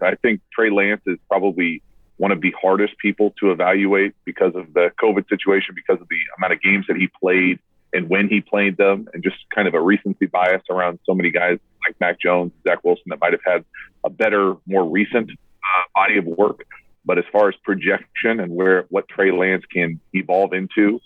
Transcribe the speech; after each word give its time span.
I 0.00 0.14
think 0.14 0.40
Trey 0.52 0.70
Lance 0.70 1.02
is 1.06 1.18
probably 1.28 1.82
one 2.16 2.32
of 2.32 2.40
the 2.40 2.52
hardest 2.60 2.98
people 2.98 3.34
to 3.40 3.50
evaluate 3.52 4.14
because 4.24 4.54
of 4.54 4.72
the 4.74 4.90
COVID 5.02 5.28
situation, 5.28 5.74
because 5.74 6.00
of 6.00 6.08
the 6.08 6.18
amount 6.36 6.52
of 6.52 6.60
games 6.60 6.86
that 6.88 6.96
he 6.96 7.08
played 7.20 7.58
and 7.92 8.08
when 8.08 8.28
he 8.28 8.40
played 8.40 8.76
them, 8.76 9.08
and 9.14 9.22
just 9.22 9.36
kind 9.54 9.66
of 9.66 9.74
a 9.74 9.80
recency 9.80 10.26
bias 10.26 10.62
around 10.70 10.98
so 11.06 11.14
many 11.14 11.30
guys 11.30 11.58
like 11.86 11.98
Mac 12.00 12.20
Jones, 12.20 12.52
Zach 12.66 12.84
Wilson 12.84 13.04
that 13.06 13.20
might 13.20 13.32
have 13.32 13.40
had 13.46 13.64
a 14.04 14.10
better, 14.10 14.56
more 14.66 14.84
recent 14.84 15.30
uh, 15.30 15.82
body 15.94 16.18
of 16.18 16.26
work. 16.26 16.66
But 17.04 17.18
as 17.18 17.24
far 17.32 17.48
as 17.48 17.54
projection 17.64 18.40
and 18.40 18.54
where 18.54 18.84
what 18.90 19.08
Trey 19.08 19.30
Lance 19.30 19.64
can 19.72 20.00
evolve 20.12 20.52
into 20.52 21.00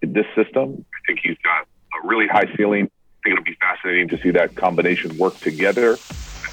in 0.00 0.12
this 0.12 0.26
system, 0.36 0.84
I 0.94 0.98
think 1.06 1.20
he's 1.22 1.36
got 1.42 1.66
a 2.02 2.06
really 2.06 2.28
high 2.28 2.46
ceiling. 2.56 2.84
I 2.84 3.18
think 3.24 3.32
it'll 3.32 3.44
be 3.44 3.56
fascinating 3.60 4.08
to 4.10 4.22
see 4.22 4.30
that 4.30 4.54
combination 4.54 5.18
work 5.18 5.38
together. 5.40 5.98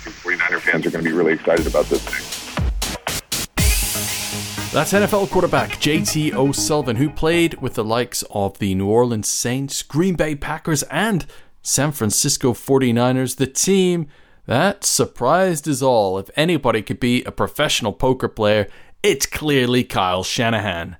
Think 0.05 0.39
49er 0.39 0.59
fans 0.59 0.85
are 0.85 0.91
going 0.91 1.03
to 1.03 1.09
be 1.09 1.15
really 1.15 1.33
excited 1.33 1.65
about 1.65 1.85
this 1.85 2.03
thing. 2.03 2.45
That's 4.71 4.93
NFL 4.93 5.31
quarterback 5.31 5.71
JT 5.71 6.33
O'Sullivan, 6.33 6.97
who 6.97 7.09
played 7.09 7.55
with 7.55 7.73
the 7.73 7.83
likes 7.83 8.23
of 8.29 8.59
the 8.59 8.75
New 8.75 8.87
Orleans 8.87 9.27
Saints, 9.27 9.81
Green 9.81 10.15
Bay 10.15 10.35
Packers, 10.35 10.83
and 10.83 11.25
San 11.63 11.91
Francisco 11.91 12.53
49ers, 12.53 13.37
the 13.37 13.47
team 13.47 14.07
that 14.45 14.83
surprised 14.83 15.67
us 15.67 15.81
all. 15.81 16.19
If 16.19 16.29
anybody 16.35 16.83
could 16.83 16.99
be 16.99 17.23
a 17.23 17.31
professional 17.31 17.91
poker 17.91 18.27
player, 18.27 18.67
it's 19.01 19.25
clearly 19.25 19.83
Kyle 19.83 20.23
Shanahan. 20.23 20.97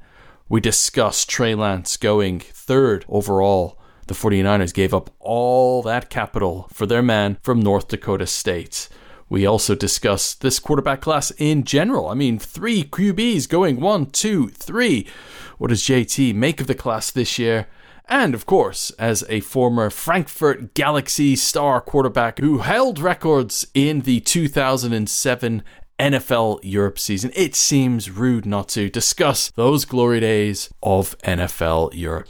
We 0.50 0.62
discussed 0.62 1.30
Trey 1.30 1.54
Lance 1.54 1.96
going 1.96 2.40
third 2.40 3.06
overall. 3.08 3.80
The 4.08 4.14
49ers 4.14 4.74
gave 4.74 4.94
up 4.94 5.10
all 5.20 5.82
that 5.84 6.10
capital 6.10 6.68
for 6.72 6.86
their 6.86 7.02
man 7.02 7.38
from 7.42 7.60
North 7.60 7.88
Dakota 7.88 8.28
State. 8.28 8.88
We 9.30 9.46
also 9.46 9.74
discuss 9.74 10.36
this 10.36 10.60
quarterback 10.60 11.02
class 11.02 11.32
in 11.32 11.64
general. 11.64 12.10
I 12.10 12.14
mean, 12.14 12.38
three 12.38 12.84
QBs 12.84 13.50
going 13.50 13.80
one, 13.80 14.06
two, 14.08 14.50
three. 14.50 15.08
What 15.58 15.70
does 15.70 15.82
JT 15.82 16.36
make 16.36 16.62
of 16.62 16.68
the 16.68 16.76
class 16.76 17.10
this 17.10 17.40
year? 17.40 17.68
And 18.08 18.36
of 18.36 18.46
course, 18.46 18.92
as 18.92 19.24
a 19.30 19.40
former 19.40 19.90
Frankfurt 19.90 20.76
Galaxy 20.76 21.36
star 21.36 21.82
quarterback 21.82 22.38
who 22.38 22.60
held 22.60 23.00
records 23.00 23.66
in 23.74 24.02
the 24.02 24.20
2007 24.20 25.64
NFL 25.98 26.60
Europe 26.62 27.00
season, 27.00 27.32
it 27.36 27.56
seems 27.56 28.12
rude 28.12 28.46
not 28.46 28.70
to 28.70 28.90
discuss 28.90 29.50
those 29.52 29.86
glory 29.86 30.20
days 30.20 30.70
of 30.84 31.18
NFL 31.20 31.96
Europe. 31.96 32.28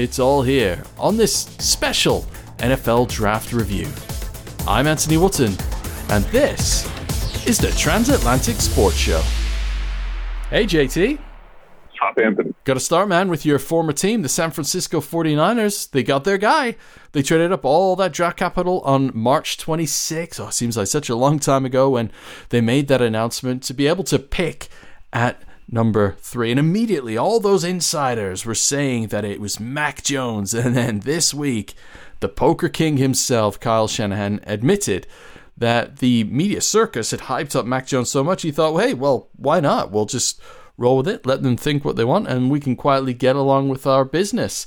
It's 0.00 0.18
all 0.18 0.40
here 0.40 0.82
on 0.98 1.18
this 1.18 1.42
special 1.58 2.24
NFL 2.56 3.10
Draft 3.10 3.52
Review. 3.52 3.86
I'm 4.66 4.86
Anthony 4.86 5.18
Wootton, 5.18 5.54
and 6.08 6.24
this 6.32 6.86
is 7.46 7.58
the 7.58 7.70
Transatlantic 7.72 8.56
Sports 8.56 8.96
Show. 8.96 9.20
Hey, 10.48 10.64
JT. 10.64 11.20
Top 11.98 12.16
Anthony. 12.16 12.54
Got 12.64 12.74
to 12.74 12.80
start, 12.80 13.10
man, 13.10 13.28
with 13.28 13.44
your 13.44 13.58
former 13.58 13.92
team, 13.92 14.22
the 14.22 14.30
San 14.30 14.52
Francisco 14.52 15.00
49ers. 15.00 15.90
They 15.90 16.02
got 16.02 16.24
their 16.24 16.38
guy. 16.38 16.76
They 17.12 17.20
traded 17.20 17.52
up 17.52 17.66
all 17.66 17.94
that 17.96 18.14
draft 18.14 18.38
capital 18.38 18.80
on 18.86 19.10
March 19.14 19.58
26. 19.58 20.40
Oh, 20.40 20.48
it 20.48 20.54
seems 20.54 20.78
like 20.78 20.86
such 20.86 21.10
a 21.10 21.14
long 21.14 21.38
time 21.38 21.66
ago 21.66 21.90
when 21.90 22.10
they 22.48 22.62
made 22.62 22.88
that 22.88 23.02
announcement 23.02 23.62
to 23.64 23.74
be 23.74 23.86
able 23.86 24.04
to 24.04 24.18
pick 24.18 24.70
at 25.12 25.42
number 25.70 26.16
three. 26.18 26.50
And 26.50 26.60
immediately, 26.60 27.16
all 27.16 27.40
those 27.40 27.64
insiders 27.64 28.44
were 28.44 28.54
saying 28.54 29.08
that 29.08 29.24
it 29.24 29.40
was 29.40 29.60
Mac 29.60 30.02
Jones. 30.02 30.54
And 30.60 30.76
then 30.76 31.00
this 31.00 31.32
week, 31.32 31.74
the 32.20 32.28
poker 32.28 32.68
king 32.68 32.96
himself, 32.98 33.58
Kyle 33.58 33.88
Shanahan, 33.88 34.40
admitted 34.44 35.06
that 35.56 35.98
the 35.98 36.24
media 36.24 36.60
circus 36.60 37.10
had 37.10 37.20
hyped 37.20 37.54
up 37.54 37.66
Mac 37.66 37.86
Jones 37.86 38.10
so 38.10 38.24
much, 38.24 38.42
he 38.42 38.50
thought, 38.50 38.72
well, 38.74 38.86
hey, 38.86 38.94
well, 38.94 39.28
why 39.36 39.60
not? 39.60 39.90
We'll 39.90 40.06
just 40.06 40.40
roll 40.76 40.98
with 40.98 41.08
it, 41.08 41.26
let 41.26 41.42
them 41.42 41.56
think 41.56 41.84
what 41.84 41.96
they 41.96 42.04
want, 42.04 42.26
and 42.26 42.50
we 42.50 42.60
can 42.60 42.74
quietly 42.74 43.12
get 43.12 43.36
along 43.36 43.68
with 43.68 43.86
our 43.86 44.04
business. 44.04 44.66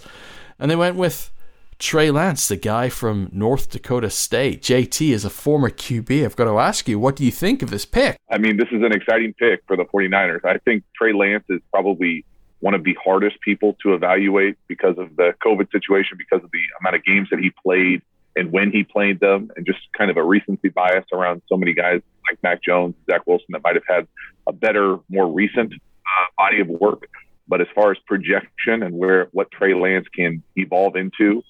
And 0.60 0.70
they 0.70 0.76
went 0.76 0.95
with 0.95 1.32
Trey 1.80 2.11
Lance, 2.11 2.48
the 2.48 2.56
guy 2.56 2.89
from 2.89 3.30
North 3.32 3.70
Dakota 3.70 4.10
State. 4.10 4.61
JT 4.61 5.10
is 5.11 5.26
a 5.26 5.30
former 5.30 5.70
QB. 5.70 6.26
I've 6.26 6.36
got 6.36 6.45
to 6.45 6.60
ask 6.60 6.88
you, 6.88 7.00
what 7.00 7.16
do 7.16 7.26
you 7.26 7.32
think 7.32 7.61
of 7.61 7.70
this 7.70 7.86
pick? 7.86 8.17
I 8.30 8.38
mean, 8.38 8.58
this 8.58 8.70
is 8.72 8.84
an 8.84 8.94
exciting 8.94 9.34
pick 9.34 9.64
for 9.67 9.76
the 9.76 9.86
49ers. 9.86 10.45
I 10.45 10.58
think 10.60 10.83
Trey 10.95 11.14
Lance 11.14 11.45
is 11.50 11.62
probably 11.72 12.26
one 12.60 12.73
of 12.73 12.83
the 12.83 12.98
hardest 13.04 13.39
people 13.42 13.76
to 13.83 13.94
evaluate 13.94 14.58
because 14.67 14.98
of 14.98 15.16
the 15.17 15.33
COVID 15.45 15.72
situation, 15.72 16.17
because 16.17 16.44
of 16.44 16.52
the 16.52 16.62
amount 16.80 16.95
of 16.95 17.04
games 17.04 17.28
that 17.30 17.39
he 17.39 17.52
played 17.64 18.02
and 18.36 18.52
when 18.52 18.72
he 18.72 18.83
played 18.83 19.20
them, 19.20 19.52
and 19.56 19.66
just 19.66 19.80
kind 19.95 20.10
of 20.10 20.17
a 20.17 20.23
recency 20.23 20.70
bias 20.70 21.06
around 21.14 21.42
so 21.48 21.56
many 21.56 21.73
guys 21.73 22.02
like 22.28 22.42
Mac 22.42 22.64
Jones, 22.64 22.95
Zach 23.06 23.28
Wilson 23.28 23.48
that 23.50 23.62
might 23.64 23.76
have 23.76 23.83
had 23.88 24.08
a 24.48 24.54
better, 24.54 24.98
more 25.10 25.32
recent 25.32 25.73
uh, 25.73 26.26
body 26.38 26.60
of 26.60 26.67
work. 26.67 27.08
But 27.48 27.62
as 27.62 27.67
far 27.76 27.92
as 27.92 27.98
projection 28.08 28.82
and 28.82 28.95
where 28.95 29.28
what 29.33 29.52
Trey 29.52 29.76
Lance 29.76 30.08
can 30.16 30.42
evolve 30.56 30.95
into 30.95 31.22
in 31.22 31.44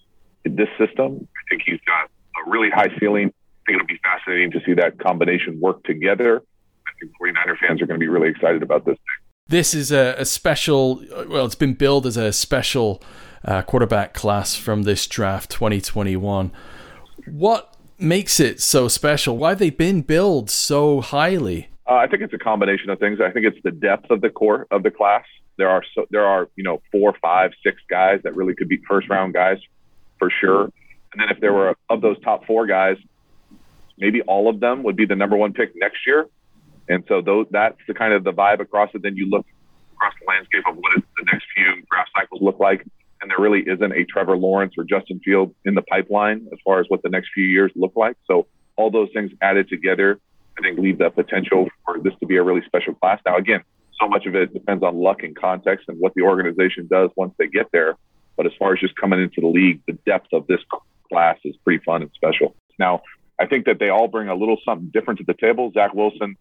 this 0.45 0.69
system, 0.77 1.27
I 1.35 1.41
think 1.49 1.63
he's 1.65 1.79
got 1.85 2.09
a 2.45 2.49
really 2.49 2.69
high 2.69 2.89
ceiling. 2.99 3.27
I 3.27 3.71
think 3.71 3.75
it'll 3.81 3.87
be 3.87 3.99
fascinating 4.03 4.51
to 4.51 4.61
see 4.65 4.73
that 4.75 4.99
combination 4.99 5.59
work 5.59 5.83
together. 5.83 6.41
I 6.87 6.91
think 6.99 7.11
49er 7.21 7.57
fans 7.59 7.81
are 7.81 7.85
going 7.85 7.99
to 7.99 8.03
be 8.03 8.09
really 8.09 8.29
excited 8.29 8.61
about 8.61 8.85
this. 8.85 8.97
This 9.47 9.73
is 9.73 9.91
a, 9.91 10.15
a 10.17 10.25
special, 10.25 11.03
well, 11.27 11.45
it's 11.45 11.55
been 11.55 11.73
billed 11.73 12.05
as 12.05 12.17
a 12.17 12.31
special 12.31 13.01
uh, 13.45 13.61
quarterback 13.61 14.13
class 14.13 14.55
from 14.55 14.83
this 14.83 15.05
draft 15.07 15.49
2021. 15.51 16.51
What 17.25 17.75
makes 17.99 18.39
it 18.39 18.61
so 18.61 18.87
special? 18.87 19.37
Why 19.37 19.49
have 19.49 19.59
they 19.59 19.69
been 19.69 20.01
billed 20.01 20.49
so 20.49 21.01
highly? 21.01 21.69
Uh, 21.87 21.95
I 21.95 22.07
think 22.07 22.21
it's 22.21 22.33
a 22.33 22.37
combination 22.37 22.89
of 22.89 22.99
things. 22.99 23.19
I 23.19 23.31
think 23.31 23.45
it's 23.45 23.61
the 23.63 23.71
depth 23.71 24.09
of 24.09 24.21
the 24.21 24.29
core 24.29 24.67
of 24.71 24.83
the 24.83 24.91
class. 24.91 25.25
There 25.57 25.69
are 25.69 25.83
so, 25.93 26.05
there 26.09 26.25
are 26.25 26.49
you 26.55 26.63
know 26.63 26.81
four, 26.91 27.13
five, 27.21 27.51
six 27.63 27.81
guys 27.89 28.21
that 28.23 28.35
really 28.35 28.55
could 28.55 28.69
be 28.69 28.79
first 28.87 29.09
round 29.09 29.33
guys 29.33 29.57
for 30.23 30.31
sure. 30.39 30.66
Mm-hmm. 30.66 30.69
And 31.13 31.22
then 31.22 31.35
if 31.35 31.41
there 31.41 31.53
were 31.53 31.75
of 31.89 32.01
those 32.01 32.19
top 32.22 32.45
four 32.45 32.66
guys, 32.66 32.97
maybe 33.97 34.22
all 34.22 34.50
of 34.50 34.59
them 34.59 34.84
would 34.84 34.95
be 34.95 35.06
the 35.06 35.16
number 35.16 35.38
one 35.38 35.53
pick 35.53 35.72
next 35.75 36.07
year. 36.07 36.28
And 36.89 37.03
so 37.07 37.22
those 37.22 37.45
that's 37.51 37.78
the 37.88 37.94
kind 37.94 38.13
of 38.13 38.23
the 38.23 38.33
vibe 38.33 38.59
across 38.59 38.89
it. 38.94 39.03
Then 39.03 39.16
you 39.16 39.29
look 39.29 39.45
across 39.95 40.13
the 40.19 40.25
landscape 40.28 40.63
of 40.67 40.75
what 40.75 41.03
the 41.17 41.25
next 41.31 41.45
few 41.56 41.83
draft 41.89 42.09
cycles 42.16 42.41
look 42.41 42.59
like 42.59 42.85
and 43.23 43.31
there 43.31 43.39
really 43.39 43.62
isn't 43.62 43.94
a 43.94 44.03
Trevor 44.03 44.35
Lawrence 44.35 44.73
or 44.78 44.83
Justin 44.83 45.22
Field 45.23 45.56
in 45.63 45.75
the 45.75 45.81
pipeline 45.81 46.45
as 46.51 46.59
far 46.63 46.81
as 46.81 46.85
what 46.89 47.01
the 47.03 47.09
next 47.09 47.29
few 47.33 47.45
years 47.45 47.72
look 47.73 47.94
like. 47.95 48.17
So 48.28 48.47
all 48.75 48.91
those 48.91 49.07
things 49.13 49.31
added 49.41 49.69
together, 49.69 50.19
I 50.59 50.62
think, 50.62 50.78
leave 50.78 50.97
the 50.97 51.09
potential 51.09 51.69
for 51.85 52.00
this 52.00 52.13
to 52.19 52.25
be 52.25 52.35
a 52.35 52.44
really 52.44 52.63
special 52.66 52.94
class. 52.95 53.22
Now, 53.25 53.38
again, 53.38 53.62
so 53.97 54.09
much 54.09 54.25
of 54.25 54.35
it 54.35 54.53
depends 54.53 54.83
on 54.83 54.97
luck 54.97 55.23
and 55.23 55.33
context 55.38 55.85
and 55.88 55.97
what 56.00 56.13
the 56.16 56.23
organization 56.23 56.88
does 56.91 57.12
once 57.16 57.33
they 57.39 57.47
get 57.47 57.67
there. 57.72 57.95
But 58.35 58.45
as 58.45 58.53
far 58.57 58.73
as 58.73 58.79
just 58.79 58.95
coming 58.95 59.21
into 59.21 59.41
the 59.41 59.47
league, 59.47 59.81
the 59.88 59.94
depth 60.05 60.27
of 60.33 60.47
this 60.47 60.59
class 61.09 61.38
is 61.44 61.55
pretty 61.63 61.83
fun 61.83 62.01
and 62.01 62.11
special. 62.16 62.55
Now, 62.79 63.01
I 63.39 63.45
think 63.45 63.66
that 63.66 63.79
they 63.79 63.89
all 63.89 64.07
bring 64.07 64.29
a 64.29 64.35
little 64.35 64.57
something 64.66 64.89
different 64.94 65.19
to 65.19 65.25
the 65.25 65.33
table. 65.33 65.71
Zach 65.73 65.94
Wilson 65.94 66.35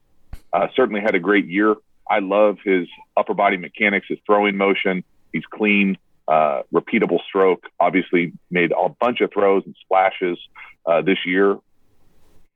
uh, 0.52 0.68
certainly 0.74 1.00
had 1.00 1.14
a 1.14 1.20
great 1.20 1.46
year. 1.46 1.74
I 2.08 2.18
love 2.18 2.58
his 2.64 2.88
upper 3.16 3.34
body 3.34 3.56
mechanics, 3.56 4.06
his 4.08 4.18
throwing 4.26 4.56
motion. 4.56 5.04
He's 5.32 5.44
clean 5.46 5.96
uh, 6.28 6.62
repeatable 6.72 7.20
stroke. 7.26 7.64
Obviously, 7.80 8.32
made 8.50 8.72
a 8.72 8.88
bunch 8.88 9.20
of 9.20 9.32
throws 9.32 9.62
and 9.64 9.74
splashes 9.82 10.38
uh, 10.86 11.02
this 11.02 11.18
year. 11.26 11.58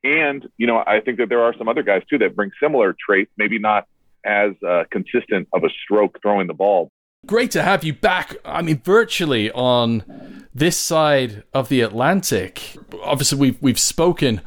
And 0.05 0.47
you 0.57 0.67
know, 0.67 0.83
I 0.87 1.01
think 1.01 1.19
that 1.19 1.29
there 1.29 1.43
are 1.43 1.55
some 1.57 1.69
other 1.69 1.83
guys 1.83 2.03
too 2.09 2.19
that 2.19 2.37
bring 2.37 2.51
similar 2.63 2.95
traits, 2.99 3.31
maybe 3.37 3.59
not 3.59 3.87
as 4.25 4.53
uh, 4.67 4.85
consistent 4.91 5.49
of 5.53 5.65
a 5.65 5.69
stroke 5.85 6.19
throwing 6.23 6.47
the 6.47 6.55
ball. 6.55 6.91
Great 7.27 7.51
to 7.51 7.63
have 7.63 7.83
you 7.83 7.93
back. 7.93 8.37
I 8.45 8.63
mean, 8.63 8.81
virtually 8.85 9.51
on 9.51 10.47
this 10.55 10.77
side 10.77 11.43
of 11.53 11.69
the 11.69 11.81
Atlantic. 11.81 12.77
Obviously, 13.03 13.39
we've 13.39 13.59
we've 13.61 13.79
spoken 13.79 14.41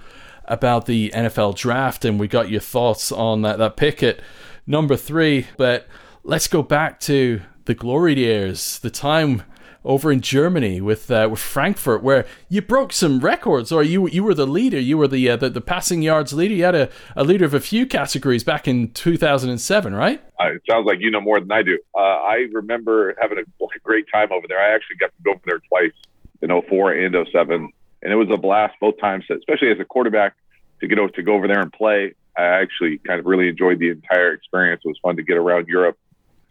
about 0.46 0.86
the 0.86 1.12
NFL 1.14 1.56
draft, 1.56 2.06
and 2.06 2.20
we 2.20 2.28
got 2.28 2.50
your 2.50 2.62
thoughts 2.62 3.12
on 3.12 3.42
that 3.42 3.58
that 3.58 3.76
pick 3.76 4.02
at 4.02 4.20
number 4.66 4.96
three. 4.96 5.48
But 5.58 5.88
let's 6.24 6.48
go 6.48 6.64
back 6.64 7.00
to 7.02 7.42
the 7.66 7.74
glory 7.74 8.16
years, 8.16 8.80
the 8.80 8.90
time 8.90 9.44
over 9.86 10.12
in 10.12 10.22
Germany 10.22 10.82
with 10.82 11.10
uh, 11.10 11.28
with 11.30 11.40
Frankfurt, 11.40 12.04
where 12.04 12.26
you 12.50 12.62
broke 12.62 12.92
some 12.92 13.20
records, 13.20 13.72
or 13.72 13.84
you 13.84 14.08
you 14.10 14.24
were 14.24 14.34
the 14.34 14.48
leader, 14.48 14.80
you 14.80 14.98
were 14.98 15.08
the 15.08 15.30
uh, 15.30 15.38
the, 15.38 15.50
the, 15.50 15.62
passing 15.62 16.02
yards 16.02 16.34
leader. 16.34 16.54
You 16.54 16.64
had 16.64 16.76
a, 16.76 16.90
a 17.16 17.24
leader 17.24 17.46
of 17.46 17.54
a 17.54 17.60
few 17.60 17.86
categories 17.86 18.44
back 18.44 18.68
in 18.68 18.92
2007, 18.92 19.96
right? 19.96 20.22
Uh, 20.40 20.52
it 20.54 20.62
sounds 20.70 20.86
like 20.86 21.00
you 21.00 21.12
know 21.12 21.22
more 21.22 21.40
than 21.40 21.52
I 21.52 21.64
do. 21.64 21.78
Uh, 21.96 22.00
I 22.00 22.48
remember 22.52 23.16
having 23.22 23.38
a, 23.38 23.44
great 23.84 24.06
time 24.14 24.32
over 24.32 24.46
there. 24.48 24.60
I 24.60 24.76
actually 24.76 24.98
got 24.98 25.08
to 25.08 25.24
go 25.24 25.32
over 25.32 25.42
there 25.46 25.60
twice 25.70 25.94
in 26.42 26.50
04 26.50 26.94
and 26.94 27.16
07, 27.32 27.72
and 28.04 28.14
it 28.14 28.16
was 28.16 28.28
a 28.32 28.38
blast 28.38 28.76
both 28.80 29.00
times. 29.00 29.26
Especially 29.30 29.72
as 29.72 29.80
a 29.80 29.86
quarterback 29.86 30.36
to 30.82 30.88
get 30.88 31.00
over, 31.00 31.10
to 31.10 31.24
go 31.24 31.34
over 31.34 31.48
there 31.48 31.62
and 31.62 31.72
play. 31.72 32.14
I 32.38 32.44
actually 32.44 33.00
kind 33.00 33.20
of 33.20 33.26
really 33.26 33.50
enjoyed 33.50 33.80
the 33.80 33.90
entire 33.90 34.34
experience. 34.34 34.82
It 34.86 34.90
was 34.90 35.00
fun 35.02 35.16
to 35.16 35.24
get 35.24 35.38
around 35.38 35.68
Europe 35.68 35.98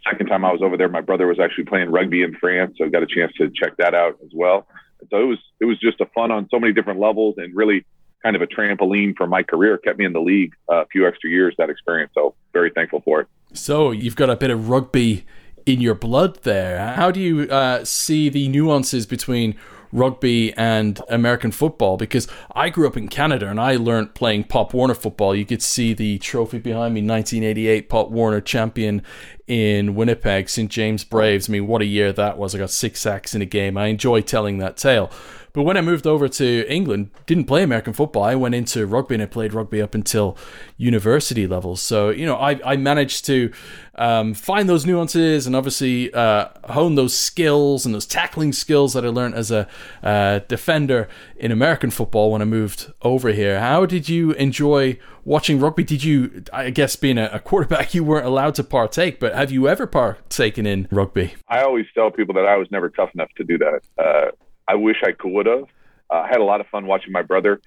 second 0.05 0.27
time 0.27 0.45
I 0.45 0.53
was 0.53 0.63
over 0.63 0.77
there, 0.77 0.89
my 0.89 1.01
brother 1.01 1.27
was 1.27 1.39
actually 1.41 1.65
playing 1.65 1.91
rugby 1.91 2.23
in 2.23 2.35
France, 2.35 2.77
so 2.79 2.85
I 2.85 2.89
got 2.89 3.03
a 3.03 3.07
chance 3.07 3.33
to 3.39 3.51
check 3.51 3.77
that 3.79 3.95
out 3.95 4.19
as 4.25 4.31
well. 4.35 4.67
So 5.11 5.21
it 5.21 5.27
was 5.27 5.39
it 5.61 5.65
was 5.65 5.79
just 5.79 6.01
a 6.01 6.07
fun 6.07 6.31
on 6.31 6.49
so 6.51 6.59
many 6.59 6.73
different 6.73 7.01
levels, 7.01 7.37
and 7.39 7.55
really 7.55 7.85
kind 8.23 8.35
of 8.35 8.43
a 8.43 8.47
trampoline 8.47 9.17
for 9.17 9.27
my 9.27 9.43
career, 9.43 9.79
kept 9.79 9.99
me 9.99 10.05
in 10.05 10.13
the 10.13 10.21
league 10.21 10.53
a 10.69 10.87
few 10.87 11.07
extra 11.07 11.31
years, 11.31 11.55
that 11.59 11.71
experience. 11.71 12.11
So 12.15 12.35
very 12.53 12.71
thankful 12.71 13.01
for 13.05 13.21
it. 13.21 13.29
So 13.53 13.93
you've 13.93 14.17
got 14.17 14.29
a 14.29 14.37
bit 14.37 14.51
of 14.51 14.69
rugby 14.69 15.25
in 15.67 15.81
your 15.81 15.95
blood 15.95 16.43
there. 16.43 16.95
How 16.95 17.11
do 17.11 17.21
you 17.21 17.43
uh, 17.43 17.85
see 17.85 18.29
the 18.29 18.49
nuances 18.49 19.07
between 19.07 19.55
rugby 19.93 20.53
and 20.55 21.01
American 21.09 21.51
football 21.51 21.97
because 21.97 22.29
I 22.53 22.69
grew 22.69 22.87
up 22.87 22.97
in 22.97 23.09
Canada 23.09 23.49
and 23.49 23.61
I 23.61 23.77
learned 23.77 24.15
playing 24.15 24.45
Pop 24.45 24.75
Warner 24.75 24.95
football. 24.95 25.35
You 25.35 25.47
could 25.47 25.63
see 25.63 25.95
the 25.95 26.19
trophy 26.19 26.59
behind 26.59 26.95
me 26.95 27.01
1988 27.01 27.89
Pop 27.89 28.11
Warner 28.11 28.41
champion 28.41 29.03
in 29.47 29.95
Winnipeg, 29.95 30.49
St. 30.49 30.71
James 30.71 31.05
Braves. 31.05 31.49
I 31.49 31.53
mean, 31.53 31.67
what 31.67 31.83
a 31.83 31.87
year 31.87 32.13
that 32.13 32.37
was. 32.39 32.55
I 32.55 32.59
got 32.59 32.71
six 32.71 33.01
sacks 33.01 33.35
in 33.35 33.43
a 33.43 33.47
game. 33.47 33.77
I 33.79 33.87
enjoy 33.87 34.21
telling 34.21 34.59
that 34.59 34.77
tale. 34.77 35.11
But 35.53 35.63
when 35.63 35.77
I 35.77 35.81
moved 35.81 36.07
over 36.07 36.29
to 36.29 36.67
England, 36.69 37.11
didn't 37.27 37.45
play 37.45 37.63
American 37.63 37.93
football. 37.93 38.23
I 38.23 38.35
went 38.35 38.55
into 38.55 38.87
rugby 38.87 39.15
and 39.15 39.23
I 39.23 39.27
played 39.27 39.53
rugby 39.53 39.81
up 39.81 39.95
until 39.95 40.37
university 40.77 41.47
levels. 41.47 41.81
So, 41.81 42.11
you 42.11 42.27
know, 42.27 42.37
I, 42.37 42.61
I 42.65 42.77
managed 42.77 43.25
to 43.27 43.53
um, 43.95 44.35
find 44.35 44.69
those 44.69 44.87
nuances 44.87 45.47
and 45.47 45.57
obviously 45.57 46.13
uh, 46.15 46.49
hone 46.71 46.95
those 46.95 47.17
skills 47.17 47.85
and 47.85 47.95
those 47.95 48.07
tackling 48.07 48.53
skills 48.53 48.93
that 48.93 49.05
I 49.05 49.09
learned 49.09 49.35
as 49.35 49.51
a 49.51 49.69
uh, 50.03 50.41
defender 50.49 51.09
in 51.37 51.51
American 51.51 51.91
football 51.91 52.31
when 52.31 52.43
I 52.43 52.45
moved 52.45 52.93
over 53.03 53.31
here. 53.31 53.61
How 53.61 53.87
did 53.87 54.09
you 54.09 54.33
enjoy 54.33 54.99
watching 55.25 55.59
rugby? 55.61 55.85
Did 55.85 56.05
you, 56.05 56.45
I 56.53 56.71
guess, 56.71 56.97
being 56.97 57.19
a, 57.19 57.41
quarterback, 57.41 57.95
you 57.95 58.05
weren't 58.05 58.27
allowed 58.27 58.55
to 58.57 58.65
partake, 58.65 59.19
but 59.19 59.35
have 59.35 59.51
you 59.51 59.69
ever 59.69 59.87
partaken 59.87 60.67
in 60.67 60.89
rugby? 60.91 61.35
I 61.49 61.63
always 61.63 61.87
tell 61.95 62.11
people 62.11 62.35
that 62.35 62.47
I 62.47 62.57
was 62.57 62.69
never 62.71 62.89
tough 62.89 63.11
enough 63.15 63.31
to 63.37 63.45
do 63.45 63.59
that. 63.59 63.81
Uh, 63.99 64.31
I 64.69 64.75
wish 64.75 64.99
I 65.03 65.13
could 65.13 65.47
have. 65.47 65.65
Uh, 66.11 66.21
I 66.21 66.29
had 66.29 66.39
a 66.39 66.45
lot 66.45 66.61
of 66.61 66.67
fun 66.69 66.87
watching 66.87 67.13
my 67.13 67.23
brother. 67.23 67.61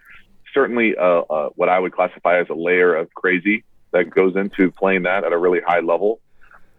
Certainly, 0.54 0.96
uh, 0.98 1.22
uh, 1.22 1.50
what 1.56 1.70
I 1.70 1.80
would 1.80 1.94
classify 1.94 2.40
as 2.40 2.48
a 2.50 2.54
layer 2.54 2.96
of 2.96 3.14
crazy 3.14 3.64
that 3.92 4.10
goes 4.10 4.36
into 4.36 4.72
playing 4.72 5.04
that 5.04 5.24
at 5.24 5.34
a 5.34 5.38
really 5.38 5.62
high 5.66 5.80
level. 5.80 6.20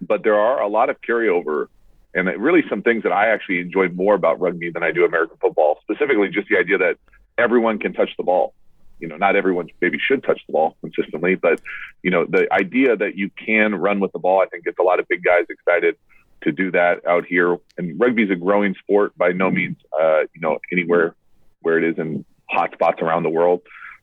But 0.01 0.23
there 0.23 0.39
are 0.39 0.61
a 0.63 0.69
lot 0.69 0.91
of 0.91 1.01
carryover 1.01 1.67
and 2.15 2.29
really 2.41 2.63
some 2.69 2.83
things 2.83 3.05
that 3.05 3.13
I 3.13 3.31
actually 3.31 3.61
enjoy 3.61 3.89
more 3.89 4.15
about 4.15 4.41
rugby 4.41 4.71
than 4.71 4.83
I 4.83 4.93
do 4.93 5.05
American 5.05 5.37
football, 5.41 5.79
specifically 5.83 6.29
just 6.29 6.49
the 6.49 6.59
idea 6.59 6.79
that 6.79 6.97
everyone 7.39 7.79
can 7.79 7.93
touch 7.93 8.11
the 8.17 8.23
ball. 8.23 8.55
You 9.01 9.09
know, 9.09 9.17
not 9.17 9.35
everyone 9.35 9.69
maybe 9.81 9.99
should 9.99 10.23
touch 10.23 10.41
the 10.47 10.53
ball 10.53 10.77
consistently, 10.81 11.35
but 11.35 11.61
you 12.03 12.11
know, 12.11 12.25
the 12.25 12.53
idea 12.53 12.97
that 12.97 13.17
you 13.17 13.31
can 13.31 13.75
run 13.75 13.99
with 13.99 14.13
the 14.13 14.19
ball, 14.19 14.41
I 14.41 14.47
think 14.47 14.65
gets 14.65 14.79
a 14.79 14.83
lot 14.83 15.01
of 15.01 15.09
big 15.09 15.25
guys 15.25 15.47
excited 15.49 15.97
to 16.43 16.53
do 16.53 16.71
that 16.73 17.07
out 17.07 17.25
here. 17.27 17.59
And 17.79 17.99
rugby 17.99 18.25
is 18.25 18.31
a 18.31 18.37
growing 18.37 18.75
sport 18.75 19.17
by 19.17 19.33
no 19.33 19.51
means, 19.51 19.77
uh, 19.99 20.23
you 20.35 20.41
know, 20.41 20.59
anywhere 20.71 21.15
where 21.61 21.79
it 21.79 21.85
is 21.85 21.99
in 21.99 22.25
hot 22.49 22.73
spots 22.73 23.01
around 23.01 23.23
the 23.23 23.31
world. 23.31 23.63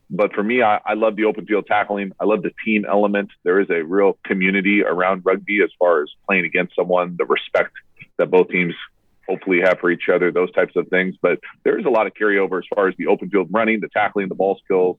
But 0.09 0.33
for 0.33 0.41
me, 0.41 0.63
I, 0.63 0.80
I 0.86 0.94
love 0.95 1.15
the 1.15 1.25
open 1.25 1.45
field 1.45 1.68
tackling. 1.68 2.13
I 2.19 2.25
love 2.25 2.41
the 2.41 2.51
team 2.65 2.86
element. 2.89 3.30
There 3.44 3.59
is 3.59 3.69
a 3.69 3.83
real 3.83 4.18
community 4.25 4.83
around 4.83 5.21
rugby 5.24 5.62
as 5.63 5.69
far 5.77 6.01
as 6.01 6.09
playing 6.25 6.45
against 6.45 6.75
someone, 6.75 7.15
the 7.18 7.25
respect 7.25 7.74
that 8.18 8.31
both 8.31 8.50
teams 8.50 8.74
hopefully 9.27 9.59
have 9.63 9.77
for 9.80 9.91
each 9.91 10.09
other, 10.12 10.31
those 10.31 10.51
types 10.53 10.75
of 10.75 10.88
things. 10.88 11.15
But 11.21 11.39
there 11.63 11.77
is 11.77 11.86
a 11.86 11.89
lot 11.89 12.07
of 12.07 12.13
carryover 12.15 12.57
as 12.57 12.65
far 12.74 12.88
as 12.88 12.95
the 12.97 13.06
open 13.06 13.30
field 13.30 13.50
running, 13.51 13.81
the 13.81 13.89
tackling, 13.89 14.30
the 14.30 14.36
ball 14.36 14.59
skills, 14.63 14.97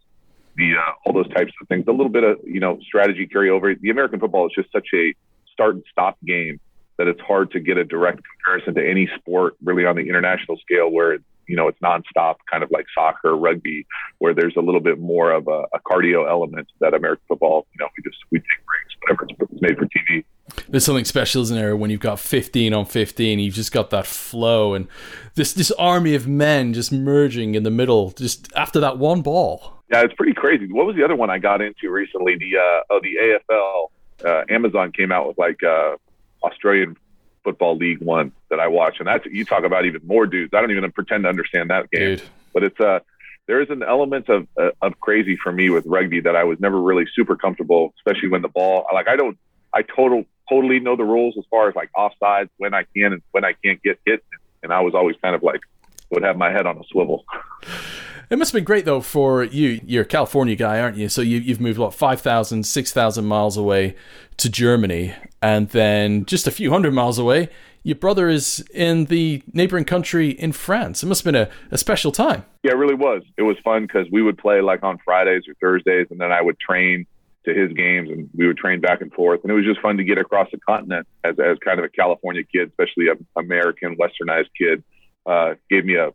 the 0.57 0.75
uh, 0.77 0.93
all 1.05 1.13
those 1.13 1.33
types 1.35 1.53
of 1.61 1.67
things. 1.67 1.87
A 1.89 1.93
little 1.93 2.09
bit 2.09 2.23
of 2.23 2.39
you 2.45 2.61
know 2.61 2.79
strategy 2.81 3.27
carryover. 3.27 3.79
The 3.81 3.91
American 3.91 4.21
football 4.21 4.47
is 4.47 4.53
just 4.55 4.71
such 4.71 4.89
a 4.95 5.15
start 5.53 5.75
and 5.75 5.85
stop 5.91 6.19
game 6.25 6.61
that 7.01 7.09
it's 7.09 7.21
hard 7.23 7.51
to 7.51 7.61
get 7.61 7.79
a 7.79 7.85
direct 7.85 8.21
comparison 8.31 8.75
to 8.75 8.87
any 8.87 9.09
sport 9.17 9.57
really 9.65 9.87
on 9.87 9.97
the 9.97 10.03
international 10.03 10.59
scale 10.59 10.91
where 10.91 11.17
you 11.47 11.57
know, 11.57 11.67
it's 11.67 11.81
nonstop, 11.81 12.37
kind 12.49 12.63
of 12.63 12.71
like 12.71 12.87
soccer, 12.95 13.35
rugby, 13.35 13.87
where 14.19 14.35
there's 14.35 14.55
a 14.57 14.61
little 14.61 14.81
bit 14.81 15.01
more 15.01 15.33
of 15.33 15.49
a, 15.49 15.65
a 15.75 15.81
cardio 15.81 16.29
element 16.29 16.69
that 16.79 16.95
American 16.95 17.25
football, 17.27 17.67
you 17.73 17.83
know, 17.83 17.89
we 17.97 18.05
just 18.05 18.23
we 18.31 18.39
take 18.39 18.47
brings 18.67 19.27
whenever 19.27 19.51
it's 19.51 19.61
made 19.63 19.77
for 19.77 19.87
TV. 19.87 20.25
There's 20.69 20.85
something 20.85 21.05
special, 21.05 21.43
isn't 21.43 21.57
there, 21.57 21.75
when 21.75 21.91
you've 21.91 22.01
got 22.01 22.21
15 22.21 22.75
on 22.75 22.85
15, 22.85 23.39
you've 23.41 23.55
just 23.55 23.73
got 23.73 23.91
that 23.91 24.07
flow 24.07 24.75
and 24.75 24.87
this 25.35 25.53
this 25.53 25.73
army 25.73 26.15
of 26.15 26.29
men 26.29 26.73
just 26.73 26.93
merging 26.93 27.57
in 27.57 27.65
the 27.65 27.71
middle, 27.71 28.13
just 28.13 28.53
after 28.55 28.79
that 28.79 28.99
one 28.99 29.23
ball. 29.23 29.83
Yeah, 29.91 30.03
it's 30.03 30.15
pretty 30.15 30.35
crazy. 30.35 30.71
What 30.71 30.87
was 30.87 30.95
the 30.95 31.03
other 31.03 31.17
one 31.17 31.31
I 31.31 31.39
got 31.39 31.61
into 31.61 31.91
recently? 31.91 32.37
The 32.37 32.59
uh, 32.59 32.81
oh, 32.91 33.01
the 33.03 33.41
AFL. 33.51 33.87
Uh, 34.23 34.45
Amazon 34.51 34.93
came 34.93 35.11
out 35.11 35.27
with 35.27 35.39
like 35.39 35.63
uh, 35.65 35.97
Australian 36.43 36.97
Football 37.45 37.77
League 37.77 38.01
One 38.01 38.33
that 38.51 38.61
I 38.61 38.69
watch, 38.69 38.97
and 38.99 39.07
that's 39.07 39.27
you 39.27 39.45
talk 39.45 39.65
about 39.65 39.85
even 39.87 40.03
more 40.05 40.27
dudes. 40.27 40.53
I 40.55 40.61
don't 40.61 40.71
even 40.71 40.91
pretend 40.93 41.25
to 41.25 41.29
understand 41.29 41.71
that 41.71 41.91
game, 41.91 42.17
Dude. 42.17 42.23
but 42.53 42.63
it's 42.63 42.81
uh 42.81 43.01
there 43.47 43.61
is 43.61 43.71
an 43.71 43.83
element 43.83 44.29
of 44.29 44.47
uh, 44.59 44.71
of 44.83 44.99
crazy 45.01 45.37
for 45.37 45.51
me 45.51 45.71
with 45.71 45.87
rugby 45.87 46.21
that 46.21 46.37
I 46.37 46.45
was 46.45 46.61
never 46.61 46.81
really 46.81 47.07
super 47.15 47.37
comfortable, 47.37 47.95
especially 47.99 48.29
when 48.29 48.43
the 48.43 48.49
ball 48.49 48.87
like 48.93 49.09
I 49.09 49.17
don't 49.17 49.39
I 49.75 49.83
total 49.83 50.25
totally 50.49 50.81
know 50.81 50.97
the 50.97 51.05
rules 51.05 51.37
as 51.39 51.45
far 51.51 51.69
as 51.69 51.75
like 51.75 51.91
offsides 51.97 52.51
when 52.59 52.75
I 52.75 52.85
can 52.95 53.13
and 53.15 53.23
when 53.31 53.45
I 53.45 53.55
can't 53.65 53.83
get 53.83 53.99
hit, 54.05 54.25
and 54.63 54.73
I 54.73 54.81
was 54.81 54.95
always 54.95 55.17
kind 55.23 55.35
of 55.35 55.43
like 55.43 55.61
would 56.11 56.23
have 56.23 56.37
my 56.37 56.51
head 56.51 56.67
on 56.67 56.77
a 56.77 56.85
swivel. 56.91 57.25
It 58.31 58.39
must 58.39 58.53
have 58.53 58.59
been 58.59 58.65
great 58.65 58.85
though 58.85 59.01
for 59.01 59.43
you. 59.43 59.81
You're 59.85 60.05
a 60.05 60.07
California 60.07 60.55
guy, 60.55 60.79
aren't 60.79 60.97
you? 60.97 61.09
So 61.09 61.21
you, 61.21 61.39
you've 61.39 61.61
moved 61.61 61.79
what 61.81 61.93
5,000, 61.93 62.65
6,000 62.65 63.25
miles 63.25 63.57
away 63.57 63.97
to 64.37 64.49
Germany, 64.49 65.15
and 65.43 65.69
then 65.71 66.25
just 66.27 66.47
a 66.47 66.53
few 66.53 66.71
hundred 66.71 66.95
miles 66.95 67.19
away, 67.19 67.49
your 67.83 67.97
brother 67.97 68.29
is 68.29 68.65
in 68.73 69.07
the 69.07 69.43
neighboring 69.53 69.85
country 69.85 70.31
in 70.31 70.53
France. 70.53 71.03
It 71.03 71.07
must 71.07 71.25
have 71.25 71.33
been 71.33 71.43
a, 71.43 71.51
a 71.73 71.79
special 71.79 72.13
time. 72.13 72.45
Yeah, 72.63 72.73
it 72.73 72.77
really 72.77 72.95
was. 72.95 73.23
It 73.37 73.43
was 73.43 73.57
fun 73.65 73.83
because 73.83 74.07
we 74.13 74.23
would 74.23 74.39
play 74.39 74.61
like 74.61 74.85
on 74.85 74.99
Fridays 75.05 75.49
or 75.49 75.55
Thursdays, 75.55 76.07
and 76.11 76.21
then 76.21 76.31
I 76.31 76.41
would 76.41 76.59
train 76.61 77.07
to 77.47 77.55
his 77.55 77.73
games, 77.73 78.11
and 78.11 78.31
we 78.37 78.47
would 78.47 78.59
train 78.59 78.81
back 78.81 79.01
and 79.01 79.13
forth. 79.13 79.41
And 79.43 79.51
it 79.51 79.55
was 79.55 79.65
just 79.65 79.81
fun 79.81 79.97
to 79.97 80.05
get 80.05 80.19
across 80.19 80.49
the 80.53 80.59
continent 80.59 81.09
as, 81.25 81.37
as 81.41 81.59
kind 81.65 81.81
of 81.81 81.85
a 81.85 81.89
California 81.89 82.45
kid, 82.45 82.69
especially 82.69 83.09
an 83.09 83.27
American 83.35 83.97
westernized 83.97 84.51
kid. 84.57 84.85
Uh, 85.27 85.55
gave 85.69 85.85
me 85.85 85.97
a 85.97 86.11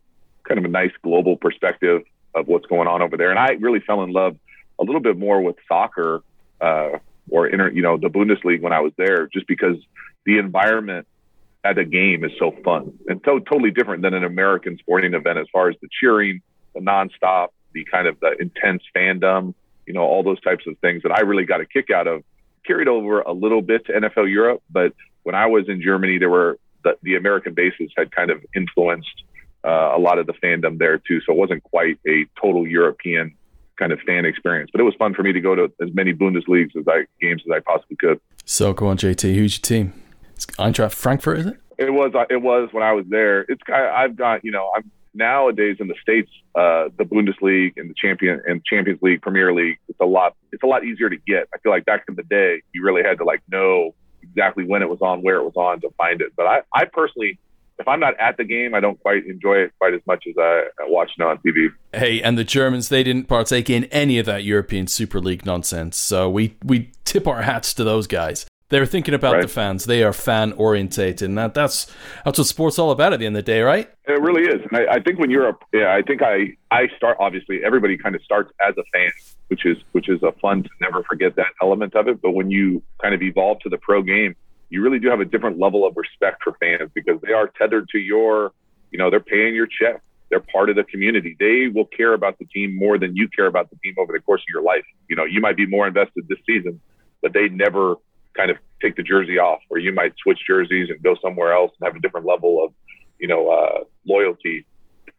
kind 0.46 0.58
of 0.58 0.64
a 0.64 0.68
nice 0.68 0.92
global 1.02 1.36
perspective 1.36 2.02
of 2.34 2.46
what's 2.48 2.66
going 2.66 2.88
on 2.88 3.02
over 3.02 3.16
there. 3.16 3.30
And 3.30 3.38
I 3.38 3.52
really 3.52 3.80
fell 3.80 4.02
in 4.02 4.12
love 4.12 4.36
a 4.78 4.84
little 4.84 5.00
bit 5.00 5.18
more 5.18 5.40
with 5.40 5.56
soccer 5.66 6.22
uh, 6.60 6.98
or 7.30 7.48
inter, 7.48 7.70
you 7.70 7.82
know 7.82 7.96
the 7.96 8.08
Bundesliga 8.08 8.60
when 8.60 8.72
I 8.72 8.80
was 8.80 8.92
there, 8.96 9.26
just 9.26 9.46
because 9.46 9.76
the 10.24 10.38
environment 10.38 11.06
at 11.64 11.78
a 11.78 11.84
game 11.84 12.24
is 12.24 12.30
so 12.38 12.52
fun 12.64 12.92
and 13.08 13.20
so 13.24 13.38
totally 13.40 13.70
different 13.70 14.02
than 14.02 14.14
an 14.14 14.24
American 14.24 14.78
sporting 14.78 15.14
event 15.14 15.38
as 15.38 15.46
far 15.52 15.68
as 15.68 15.76
the 15.82 15.88
cheering, 16.00 16.40
the 16.74 16.80
nonstop, 16.80 17.48
the 17.72 17.84
kind 17.84 18.06
of 18.06 18.18
the 18.20 18.36
intense 18.40 18.82
fandom, 18.94 19.54
you 19.86 19.92
know, 19.92 20.02
all 20.02 20.22
those 20.22 20.40
types 20.42 20.64
of 20.66 20.78
things 20.78 21.02
that 21.02 21.12
I 21.12 21.20
really 21.20 21.44
got 21.44 21.60
a 21.60 21.66
kick 21.66 21.90
out 21.90 22.06
of. 22.06 22.22
Carried 22.64 22.88
over 22.88 23.20
a 23.20 23.32
little 23.32 23.62
bit 23.62 23.86
to 23.86 23.92
NFL 23.92 24.30
Europe, 24.30 24.60
but 24.68 24.92
when 25.22 25.34
I 25.36 25.46
was 25.46 25.68
in 25.68 25.80
Germany, 25.80 26.18
there 26.18 26.30
were 26.30 26.58
the, 26.82 26.96
the 27.02 27.14
American 27.14 27.54
bases 27.54 27.90
had 27.96 28.10
kind 28.10 28.30
of 28.30 28.44
influenced 28.54 29.22
a 29.70 29.98
lot 29.98 30.18
of 30.18 30.26
the 30.26 30.34
fandom 30.34 30.78
there 30.78 30.98
too. 30.98 31.20
So 31.22 31.32
it 31.32 31.38
wasn't 31.38 31.62
quite 31.64 31.98
a 32.06 32.26
total 32.40 32.66
European 32.66 33.34
kind 33.78 33.92
of 33.92 34.00
fan 34.00 34.24
experience, 34.24 34.70
but 34.72 34.80
it 34.80 34.84
was 34.84 34.94
fun 34.94 35.14
for 35.14 35.22
me 35.22 35.32
to 35.32 35.40
go 35.40 35.54
to 35.54 35.70
as 35.82 35.92
many 35.92 36.12
Bundesliga 36.12 36.74
as 36.76 36.88
I 36.88 37.04
games 37.20 37.42
as 37.46 37.52
I 37.52 37.60
possibly 37.60 37.96
could. 37.96 38.20
So 38.44 38.72
go 38.72 38.86
on, 38.86 38.96
JT. 38.96 39.34
Who's 39.34 39.58
your 39.58 39.62
team? 39.62 39.92
It's 40.34 40.46
Eintracht 40.46 40.94
Frankfurt, 40.94 41.38
is 41.38 41.46
it? 41.46 41.56
It 41.78 41.92
was. 41.92 42.12
Uh, 42.14 42.24
it 42.30 42.40
was 42.40 42.68
when 42.72 42.82
I 42.82 42.92
was 42.92 43.04
there. 43.08 43.42
It's. 43.42 43.60
I've 43.72 44.16
got. 44.16 44.44
You 44.44 44.50
know. 44.50 44.70
I'm 44.74 44.90
nowadays 45.14 45.76
in 45.80 45.88
the 45.88 45.94
states. 46.00 46.30
Uh, 46.54 46.88
the 46.96 47.04
Bundesliga 47.04 47.72
and 47.76 47.90
the 47.90 47.94
champion 47.94 48.40
and 48.46 48.64
Champions 48.64 49.00
League, 49.02 49.20
Premier 49.20 49.52
League. 49.52 49.78
It's 49.88 50.00
a 50.00 50.06
lot. 50.06 50.36
It's 50.52 50.62
a 50.62 50.66
lot 50.66 50.84
easier 50.84 51.10
to 51.10 51.16
get. 51.26 51.48
I 51.54 51.58
feel 51.58 51.72
like 51.72 51.84
back 51.84 52.04
in 52.08 52.14
the 52.14 52.22
day, 52.22 52.62
you 52.72 52.82
really 52.82 53.02
had 53.02 53.18
to 53.18 53.24
like 53.24 53.42
know 53.48 53.94
exactly 54.22 54.64
when 54.64 54.82
it 54.82 54.88
was 54.88 55.00
on, 55.00 55.22
where 55.22 55.36
it 55.36 55.44
was 55.44 55.56
on 55.56 55.80
to 55.80 55.90
find 55.98 56.20
it. 56.20 56.32
But 56.36 56.46
I, 56.46 56.60
I 56.74 56.84
personally 56.84 57.38
if 57.78 57.86
I'm 57.86 58.00
not 58.00 58.18
at 58.18 58.36
the 58.36 58.44
game, 58.44 58.74
I 58.74 58.80
don't 58.80 58.98
quite 59.00 59.26
enjoy 59.26 59.56
it 59.56 59.72
quite 59.78 59.94
as 59.94 60.00
much 60.06 60.24
as 60.28 60.34
I 60.38 60.64
watch 60.80 61.10
it 61.18 61.22
on 61.22 61.38
TV. 61.38 61.68
Hey, 61.92 62.22
and 62.22 62.38
the 62.38 62.44
Germans, 62.44 62.88
they 62.88 63.02
didn't 63.02 63.24
partake 63.24 63.68
in 63.68 63.84
any 63.84 64.18
of 64.18 64.26
that 64.26 64.44
European 64.44 64.86
Super 64.86 65.20
League 65.20 65.44
nonsense. 65.44 65.96
So 65.96 66.30
we, 66.30 66.56
we 66.64 66.90
tip 67.04 67.26
our 67.26 67.42
hats 67.42 67.74
to 67.74 67.84
those 67.84 68.06
guys. 68.06 68.46
They're 68.68 68.86
thinking 68.86 69.14
about 69.14 69.34
right. 69.34 69.42
the 69.42 69.48
fans. 69.48 69.84
They 69.84 70.02
are 70.02 70.12
fan 70.12 70.52
orientated, 70.54 71.28
and 71.28 71.38
that, 71.38 71.54
that's 71.54 71.86
that's 72.24 72.36
what 72.36 72.48
sports 72.48 72.80
all 72.80 72.90
about 72.90 73.12
at 73.12 73.20
the 73.20 73.26
end 73.26 73.36
of 73.36 73.44
the 73.44 73.52
day, 73.52 73.60
right? 73.60 73.88
It 74.08 74.20
really 74.20 74.42
is. 74.42 74.60
And 74.68 74.80
I, 74.80 74.94
I 74.94 75.00
think 75.00 75.20
when 75.20 75.30
you're 75.30 75.50
a, 75.50 75.56
yeah, 75.72 75.94
I 75.94 76.02
think 76.02 76.20
I 76.20 76.56
I 76.72 76.88
start 76.96 77.16
obviously 77.20 77.60
everybody 77.64 77.96
kind 77.96 78.16
of 78.16 78.22
starts 78.22 78.50
as 78.66 78.74
a 78.76 78.82
fan, 78.92 79.12
which 79.48 79.64
is 79.64 79.76
which 79.92 80.08
is 80.08 80.20
a 80.24 80.32
fun 80.40 80.64
to 80.64 80.68
never 80.80 81.04
forget 81.04 81.36
that 81.36 81.52
element 81.62 81.94
of 81.94 82.08
it. 82.08 82.20
But 82.20 82.32
when 82.32 82.50
you 82.50 82.82
kind 83.00 83.14
of 83.14 83.22
evolve 83.22 83.60
to 83.60 83.68
the 83.68 83.78
pro 83.78 84.02
game, 84.02 84.34
you 84.68 84.82
really 84.82 84.98
do 84.98 85.08
have 85.08 85.20
a 85.20 85.24
different 85.24 85.58
level 85.58 85.86
of 85.86 85.96
respect 85.96 86.42
for 86.42 86.56
fans 86.60 86.90
because 86.94 87.20
they 87.22 87.32
are 87.32 87.48
tethered 87.48 87.88
to 87.90 87.98
your, 87.98 88.52
you 88.90 88.98
know, 88.98 89.10
they're 89.10 89.20
paying 89.20 89.54
your 89.54 89.66
check. 89.66 90.02
They're 90.28 90.40
part 90.40 90.70
of 90.70 90.76
the 90.76 90.84
community. 90.84 91.36
They 91.38 91.68
will 91.68 91.84
care 91.84 92.12
about 92.12 92.38
the 92.38 92.46
team 92.46 92.76
more 92.76 92.98
than 92.98 93.14
you 93.14 93.28
care 93.28 93.46
about 93.46 93.70
the 93.70 93.76
team 93.76 93.94
over 93.96 94.12
the 94.12 94.20
course 94.20 94.40
of 94.40 94.52
your 94.52 94.62
life. 94.62 94.84
You 95.08 95.14
know, 95.14 95.24
you 95.24 95.40
might 95.40 95.56
be 95.56 95.66
more 95.66 95.86
invested 95.86 96.26
this 96.28 96.38
season, 96.44 96.80
but 97.22 97.32
they 97.32 97.48
never 97.48 97.94
kind 98.36 98.50
of 98.50 98.56
take 98.82 98.96
the 98.96 99.02
jersey 99.04 99.38
off, 99.38 99.60
or 99.70 99.78
you 99.78 99.92
might 99.92 100.14
switch 100.18 100.40
jerseys 100.46 100.90
and 100.90 101.00
go 101.02 101.16
somewhere 101.22 101.52
else 101.52 101.72
and 101.78 101.86
have 101.86 101.96
a 101.96 102.00
different 102.00 102.26
level 102.26 102.62
of, 102.62 102.72
you 103.18 103.28
know, 103.28 103.48
uh, 103.48 103.84
loyalty. 104.06 104.66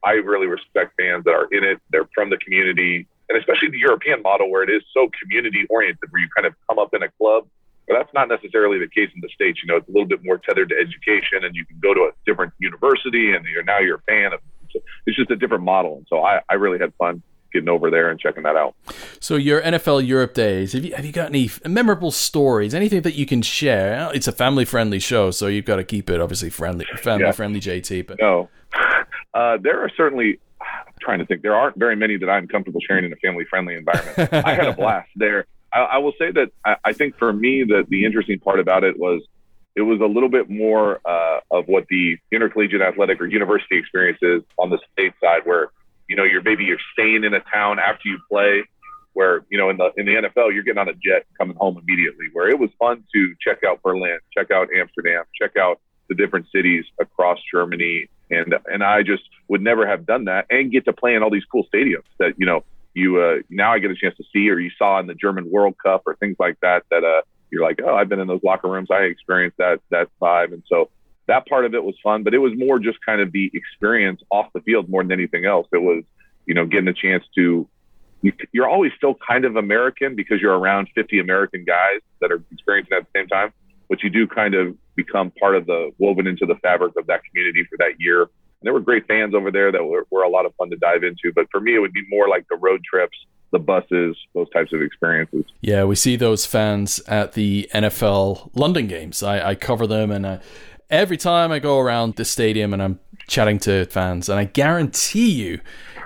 I 0.04 0.12
really 0.12 0.48
respect 0.48 0.94
fans 1.00 1.24
that 1.24 1.32
are 1.32 1.48
in 1.52 1.64
it. 1.64 1.80
They're 1.90 2.10
from 2.14 2.30
the 2.30 2.38
community. 2.38 3.08
and 3.30 3.38
especially 3.38 3.70
the 3.70 3.80
European 3.80 4.22
model 4.22 4.50
where 4.50 4.64
it 4.64 4.70
is 4.70 4.84
so 4.94 5.10
community 5.22 5.66
oriented, 5.70 6.10
where 6.12 6.22
you 6.22 6.30
kind 6.36 6.46
of 6.46 6.54
come 6.70 6.80
up 6.80 6.94
in 6.94 7.04
a 7.04 7.10
club. 7.12 7.48
But 7.88 7.96
that's 7.98 8.14
not 8.14 8.28
necessarily 8.28 8.80
the 8.80 8.88
case 8.88 9.10
in 9.16 9.22
the 9.22 9.30
states. 9.30 9.60
You 9.64 9.68
know, 9.68 9.78
it's 9.78 9.88
a 9.88 9.92
little 9.92 10.08
bit 10.08 10.24
more 10.24 10.38
tethered 10.38 10.70
to 10.70 10.76
education, 10.76 11.44
and 11.44 11.56
you 11.56 11.66
can 11.66 11.80
go 11.80 11.94
to 11.94 12.02
a 12.02 12.12
different 12.26 12.54
university, 12.60 13.34
and 13.34 13.46
you're 13.46 13.64
now 13.64 13.80
you're 13.80 13.98
a 13.98 14.02
fan 14.02 14.34
of. 14.34 14.40
It's 15.06 15.16
just 15.16 15.32
a 15.32 15.36
different 15.36 15.64
model, 15.64 15.98
and 15.98 16.06
so 16.10 16.22
I, 16.24 16.42
I 16.50 16.56
really 16.56 16.78
had 16.78 16.94
fun 16.96 17.24
getting 17.54 17.70
over 17.70 17.90
there 17.90 18.10
and 18.10 18.20
checking 18.20 18.44
that 18.44 18.56
out. 18.56 18.76
So 19.20 19.36
your 19.36 19.62
NFL 19.62 20.06
Europe 20.06 20.34
days, 20.34 20.74
have 20.74 20.86
you 20.86 20.94
have 20.96 21.06
you 21.06 21.12
got 21.12 21.28
any 21.28 21.50
memorable 21.66 22.12
stories? 22.12 22.74
Anything 22.74 23.02
that 23.02 23.16
you 23.16 23.26
can 23.26 23.42
share? 23.42 24.12
It's 24.14 24.28
a 24.28 24.32
family 24.32 24.66
friendly 24.66 25.00
show, 25.00 25.32
so 25.32 25.48
you've 25.48 25.66
got 25.66 25.78
to 25.78 25.84
keep 25.84 26.10
it 26.10 26.22
obviously 26.22 26.50
friendly, 26.50 26.86
family 26.98 27.26
yeah. 27.26 27.32
friendly. 27.32 27.60
JT, 27.60 28.08
but 28.08 28.18
no, 28.20 28.50
uh, 29.34 29.58
there 29.62 29.84
are 29.84 29.90
certainly. 29.96 30.40
I'm 30.60 30.94
trying 31.00 31.20
to 31.20 31.26
think. 31.26 31.42
There 31.42 31.56
aren't 31.56 31.78
very 31.78 31.96
many 31.96 32.18
that 32.18 32.30
I'm 32.30 32.48
comfortable 32.48 32.82
sharing 32.86 33.06
in 33.06 33.14
a 33.14 33.16
family 33.18 33.46
friendly 33.46 33.76
environment. 33.76 34.34
I 34.46 34.54
had 34.54 34.68
a 34.68 34.74
blast 34.74 35.10
there. 35.16 35.46
I, 35.74 35.80
I 35.80 35.98
will 35.98 36.14
say 36.20 36.32
that 36.32 36.52
I, 36.66 36.76
I, 36.86 36.94
think 36.94 37.18
for 37.18 37.32
me 37.32 37.64
that 37.64 37.86
the 37.90 38.06
interesting 38.06 38.40
part 38.40 38.60
about 38.60 38.84
it 38.84 38.98
was 38.98 39.22
it 39.76 39.82
was 39.82 40.00
a 40.02 40.06
little 40.06 40.30
bit 40.30 40.50
more 40.50 41.00
uh, 41.06 41.40
of 41.52 41.68
what 41.68 41.86
the 41.90 42.18
intercollegiate 42.32 42.82
athletic 42.82 43.22
or 43.22 43.28
university 43.28 43.78
experience 43.78 44.20
is 44.22 44.42
on 44.58 44.70
the 44.70 44.80
state 44.94 45.14
side, 45.22 45.42
where 45.46 45.72
you 46.08 46.16
know, 46.16 46.24
you're 46.24 46.42
maybe 46.42 46.64
you're 46.64 46.80
staying 46.94 47.24
in 47.24 47.34
a 47.34 47.40
town 47.42 47.80
after 47.80 48.08
you 48.08 48.18
play 48.30 48.64
where, 49.14 49.44
you 49.50 49.58
know, 49.58 49.70
in 49.70 49.78
the 49.78 49.92
in 49.98 50.06
the 50.06 50.14
NFL 50.14 50.54
you're 50.54 50.64
getting 50.64 50.80
on 50.80 50.90
a 50.90 50.94
jet 50.94 51.26
coming 51.38 51.56
home 51.58 51.78
immediately. 51.78 52.28
Where 52.34 52.50
it 52.50 52.60
was 52.60 52.70
fun 52.80 53.04
to 53.14 53.36
check 53.42 53.64
out 53.64 53.82
Berlin, 53.82 54.20
check 54.36 54.52
out 54.52 54.70
Amsterdam, 54.76 55.24
check 55.40 55.58
out 55.58 55.80
the 56.08 56.16
different 56.16 56.48
cities 56.54 56.86
across 57.00 57.40
Germany. 57.52 58.10
And 58.30 58.56
and 58.68 58.84
I 58.84 59.04
just 59.04 59.24
would 59.48 59.62
never 59.62 59.88
have 59.88 60.06
done 60.06 60.26
that 60.26 60.46
and 60.50 60.72
get 60.72 60.86
to 60.86 60.94
play 60.94 61.16
in 61.16 61.24
all 61.24 61.30
these 61.30 61.46
cool 61.46 61.66
stadiums 61.74 62.04
that, 62.20 62.34
you 62.38 62.46
know, 62.46 62.64
you 62.98 63.22
uh, 63.22 63.36
now 63.50 63.74
I 63.74 63.80
get 63.80 63.92
a 63.92 63.96
chance 63.96 64.16
to 64.18 64.24
see 64.34 64.50
or 64.50 64.60
you 64.60 64.72
saw 64.78 65.00
in 65.00 65.08
the 65.08 65.14
German 65.14 65.50
World 65.52 65.76
Cup 65.84 66.04
or 66.06 66.16
things 66.16 66.36
like 66.40 66.58
that 66.62 66.84
that 66.90 67.04
uh 67.04 67.22
you're 67.50 67.64
like, 67.64 67.80
oh, 67.86 67.96
I've 67.96 68.10
been 68.10 68.20
in 68.20 68.28
those 68.28 68.44
locker 68.44 68.68
rooms. 68.68 68.90
I 68.92 69.04
experienced 69.04 69.58
that 69.58 69.80
that 69.90 70.10
vibe. 70.22 70.54
And 70.54 70.64
so 70.68 70.90
that 71.28 71.46
part 71.48 71.66
of 71.66 71.74
it 71.74 71.84
was 71.84 71.96
fun, 72.04 72.24
but 72.24 72.34
it 72.34 72.40
was 72.40 72.54
more 72.58 72.80
just 72.80 72.98
kind 73.06 73.22
of 73.22 73.32
the 73.32 73.52
experience 73.54 74.22
off 74.32 74.48
the 74.54 74.62
field 74.62 74.90
more 74.90 75.04
than 75.04 75.12
anything 75.12 75.46
else. 75.46 75.68
It 75.72 75.82
was, 75.82 76.04
you 76.46 76.54
know, 76.54 76.66
getting 76.66 76.88
a 76.88 76.94
chance 76.94 77.24
to, 77.36 77.68
you're 78.52 78.68
always 78.68 78.92
still 78.98 79.16
kind 79.16 79.46
of 79.46 79.56
American 79.58 80.16
because 80.16 80.42
you're 80.42 80.58
around 80.58 80.90
50 80.96 81.20
American 81.20 81.66
guys 81.66 82.00
that 82.22 82.32
are 82.32 82.42
experiencing 82.52 82.98
at 82.98 83.04
the 83.04 83.20
same 83.20 83.28
time, 83.28 83.54
but 83.90 84.02
you 84.04 84.10
do 84.10 84.26
kind 84.28 84.56
of 84.56 84.76
become 84.96 85.32
part 85.40 85.56
of 85.56 85.66
the 85.68 85.92
woven 86.00 86.28
into 86.28 86.46
the 86.46 86.56
fabric 86.56 86.94
of 86.98 87.06
that 87.08 87.22
community 87.26 87.64
for 87.70 87.78
that 87.78 88.00
year. 88.00 88.28
There 88.62 88.74
were 88.74 88.80
great 88.80 89.08
fans 89.08 89.36
over 89.36 89.52
there 89.52 89.72
that 89.72 89.84
were, 89.84 90.06
were 90.10 90.24
a 90.24 90.30
lot 90.30 90.46
of 90.46 90.56
fun 90.56 90.70
to 90.72 90.78
dive 90.78 91.04
into. 91.04 91.32
But 91.34 91.48
for 91.52 91.60
me, 91.60 91.76
it 91.76 91.80
would 91.80 91.94
be 91.94 92.04
more 92.10 92.28
like 92.28 92.48
the 92.50 92.56
road 92.56 92.82
trips, 92.84 93.18
the 93.52 93.60
buses, 93.60 94.18
those 94.34 94.50
types 94.50 94.74
of 94.74 94.82
experiences. 94.82 95.46
Yeah, 95.62 95.84
we 95.84 95.96
see 95.96 96.16
those 96.16 96.46
fans 96.46 97.00
at 97.08 97.34
the 97.34 97.70
NFL 97.74 98.50
London 98.56 98.88
games. 98.88 99.22
I, 99.22 99.50
I 99.50 99.56
cover 99.56 99.86
them 99.88 100.12
and 100.12 100.26
I, 100.26 100.40
every 100.90 101.18
time 101.18 101.52
I 101.52 101.60
go 101.60 101.80
around 101.80 102.16
the 102.16 102.26
stadium 102.26 102.74
and 102.74 102.82
I'm 102.82 103.00
chatting 103.28 103.60
to 103.60 103.86
fans, 103.86 104.30
and 104.30 104.40
I 104.40 104.46
guarantee 104.46 105.32
you 105.32 105.60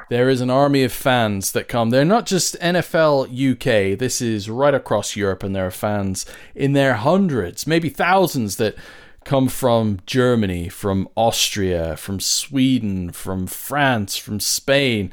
there 0.09 0.29
is 0.29 0.41
an 0.41 0.49
army 0.49 0.83
of 0.83 0.91
fans 0.91 1.53
that 1.53 1.67
come. 1.69 1.89
They're 1.89 2.03
not 2.03 2.25
just 2.25 2.59
NFL 2.59 3.27
UK, 3.31 3.97
this 3.97 4.21
is 4.21 4.49
right 4.49 4.73
across 4.73 5.15
Europe, 5.15 5.43
and 5.43 5.55
there 5.55 5.67
are 5.67 5.71
fans 5.71 6.25
in 6.53 6.73
their 6.73 6.95
hundreds, 6.95 7.65
maybe 7.65 7.89
thousands 7.89 8.57
that 8.57 8.75
come 9.23 9.47
from 9.47 9.99
Germany, 10.05 10.69
from 10.69 11.07
Austria, 11.15 11.95
from 11.95 12.19
Sweden, 12.19 13.11
from 13.11 13.47
France, 13.47 14.17
from 14.17 14.39
Spain. 14.39 15.11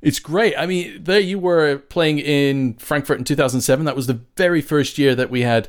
It's 0.00 0.20
great. 0.20 0.54
I 0.56 0.66
mean, 0.66 1.02
there 1.02 1.20
you 1.20 1.38
were 1.38 1.78
playing 1.78 2.20
in 2.20 2.74
Frankfurt 2.74 3.18
in 3.18 3.24
2007. 3.24 3.84
That 3.84 3.96
was 3.96 4.06
the 4.06 4.20
very 4.36 4.60
first 4.60 4.96
year 4.96 5.14
that 5.16 5.30
we 5.30 5.42
had 5.42 5.68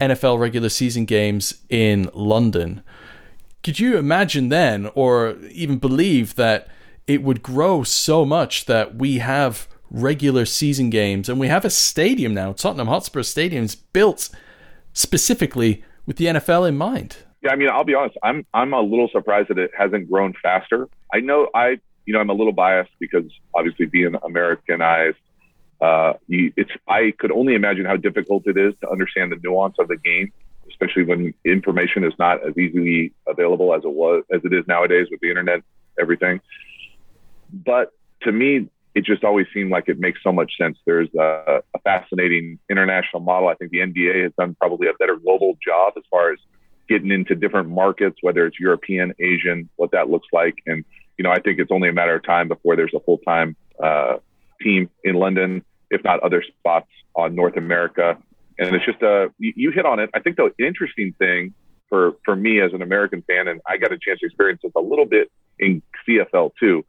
NFL 0.00 0.38
regular 0.38 0.68
season 0.68 1.04
games 1.04 1.62
in 1.68 2.10
London. 2.14 2.82
Could 3.62 3.78
you 3.78 3.98
imagine 3.98 4.48
then, 4.48 4.90
or 4.94 5.36
even 5.50 5.78
believe 5.78 6.36
that 6.36 6.68
it 7.06 7.22
would 7.22 7.42
grow 7.42 7.82
so 7.82 8.24
much 8.24 8.66
that 8.66 8.96
we 8.96 9.18
have 9.18 9.68
regular 9.90 10.44
season 10.44 10.90
games 10.90 11.28
and 11.28 11.38
we 11.38 11.48
have 11.48 11.64
a 11.64 11.70
stadium 11.70 12.34
now, 12.34 12.52
Tottenham 12.52 12.88
Hotspur 12.88 13.22
Stadium 13.22 13.64
is 13.64 13.74
built 13.74 14.28
specifically 14.92 15.84
with 16.06 16.16
the 16.16 16.26
NFL 16.26 16.68
in 16.68 16.76
mind? 16.76 17.16
Yeah, 17.46 17.52
I 17.52 17.56
mean, 17.56 17.68
I'll 17.68 17.84
be 17.84 17.94
honest. 17.94 18.16
I'm 18.24 18.44
I'm 18.52 18.72
a 18.72 18.80
little 18.80 19.08
surprised 19.12 19.50
that 19.50 19.58
it 19.58 19.70
hasn't 19.78 20.10
grown 20.10 20.34
faster. 20.42 20.88
I 21.14 21.20
know 21.20 21.48
I, 21.54 21.78
you 22.04 22.12
know, 22.12 22.18
I'm 22.18 22.28
a 22.28 22.34
little 22.34 22.52
biased 22.52 22.90
because 22.98 23.22
obviously 23.54 23.86
being 23.86 24.16
Americanized 24.24 25.16
uh, 25.80 26.14
you, 26.26 26.52
it's 26.56 26.72
I 26.88 27.12
could 27.16 27.30
only 27.30 27.54
imagine 27.54 27.84
how 27.84 27.96
difficult 27.96 28.48
it 28.48 28.56
is 28.56 28.74
to 28.80 28.90
understand 28.90 29.30
the 29.30 29.36
nuance 29.40 29.76
of 29.78 29.86
the 29.86 29.96
game, 29.96 30.32
especially 30.68 31.04
when 31.04 31.34
information 31.44 32.02
is 32.02 32.14
not 32.18 32.44
as 32.44 32.58
easily 32.58 33.12
available 33.28 33.72
as 33.72 33.84
it 33.84 33.92
was 33.92 34.24
as 34.34 34.40
it 34.42 34.52
is 34.52 34.66
nowadays 34.66 35.06
with 35.08 35.20
the 35.20 35.28
internet, 35.28 35.60
everything. 36.00 36.40
But 37.52 37.92
to 38.22 38.32
me, 38.32 38.68
it 38.96 39.04
just 39.04 39.22
always 39.22 39.46
seemed 39.54 39.70
like 39.70 39.88
it 39.88 40.00
makes 40.00 40.20
so 40.20 40.32
much 40.32 40.56
sense. 40.58 40.78
There's 40.84 41.14
a, 41.14 41.62
a 41.76 41.78
fascinating 41.84 42.58
international 42.68 43.22
model. 43.22 43.48
I 43.48 43.54
think 43.54 43.70
the 43.70 43.78
NBA 43.78 44.24
has 44.24 44.32
done 44.36 44.56
probably 44.58 44.88
a 44.88 44.94
better 44.94 45.14
global 45.14 45.56
job 45.64 45.92
as 45.96 46.02
far 46.10 46.32
as 46.32 46.40
getting 46.88 47.10
into 47.10 47.34
different 47.34 47.68
markets, 47.68 48.18
whether 48.22 48.46
it's 48.46 48.58
European, 48.58 49.12
Asian, 49.18 49.68
what 49.76 49.90
that 49.92 50.10
looks 50.10 50.28
like. 50.32 50.54
And, 50.66 50.84
you 51.18 51.22
know, 51.22 51.30
I 51.30 51.40
think 51.40 51.58
it's 51.58 51.72
only 51.72 51.88
a 51.88 51.92
matter 51.92 52.16
of 52.16 52.24
time 52.24 52.48
before 52.48 52.76
there's 52.76 52.94
a 52.94 53.00
full 53.00 53.18
time 53.18 53.56
uh, 53.82 54.16
team 54.60 54.90
in 55.04 55.14
London, 55.14 55.64
if 55.90 56.02
not 56.04 56.20
other 56.20 56.42
spots 56.42 56.88
on 57.14 57.34
North 57.34 57.56
America. 57.56 58.18
And 58.58 58.74
it's 58.74 58.86
just 58.86 59.02
a 59.02 59.28
you, 59.38 59.52
you 59.56 59.70
hit 59.70 59.84
on 59.84 59.98
it. 59.98 60.10
I 60.14 60.20
think 60.20 60.36
the 60.36 60.50
interesting 60.58 61.14
thing 61.18 61.54
for 61.88 62.16
for 62.24 62.34
me 62.34 62.60
as 62.60 62.72
an 62.72 62.82
American 62.82 63.22
fan, 63.22 63.48
and 63.48 63.60
I 63.66 63.76
got 63.76 63.92
a 63.92 63.98
chance 63.98 64.20
to 64.20 64.26
experience 64.26 64.60
this 64.62 64.72
a 64.76 64.80
little 64.80 65.04
bit 65.04 65.30
in 65.58 65.82
CFL 66.08 66.52
too, 66.58 66.84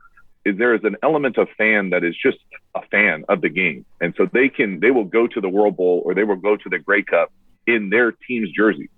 is 0.45 0.57
there 0.57 0.75
is 0.75 0.81
an 0.83 0.95
element 1.03 1.37
of 1.37 1.49
fan 1.57 1.89
that 1.89 2.03
is 2.03 2.15
just 2.21 2.37
a 2.75 2.81
fan 2.89 3.25
of 3.27 3.41
the 3.41 3.49
game, 3.49 3.85
and 3.99 4.13
so 4.17 4.27
they 4.31 4.49
can 4.49 4.79
they 4.79 4.91
will 4.91 5.05
go 5.05 5.27
to 5.27 5.41
the 5.41 5.49
World 5.49 5.75
Bowl 5.75 6.01
or 6.05 6.13
they 6.13 6.23
will 6.23 6.37
go 6.37 6.55
to 6.55 6.69
the 6.69 6.79
Grey 6.79 7.03
Cup 7.03 7.31
in 7.65 7.89
their 7.89 8.11
team's 8.11 8.49
jersey, 8.51 8.89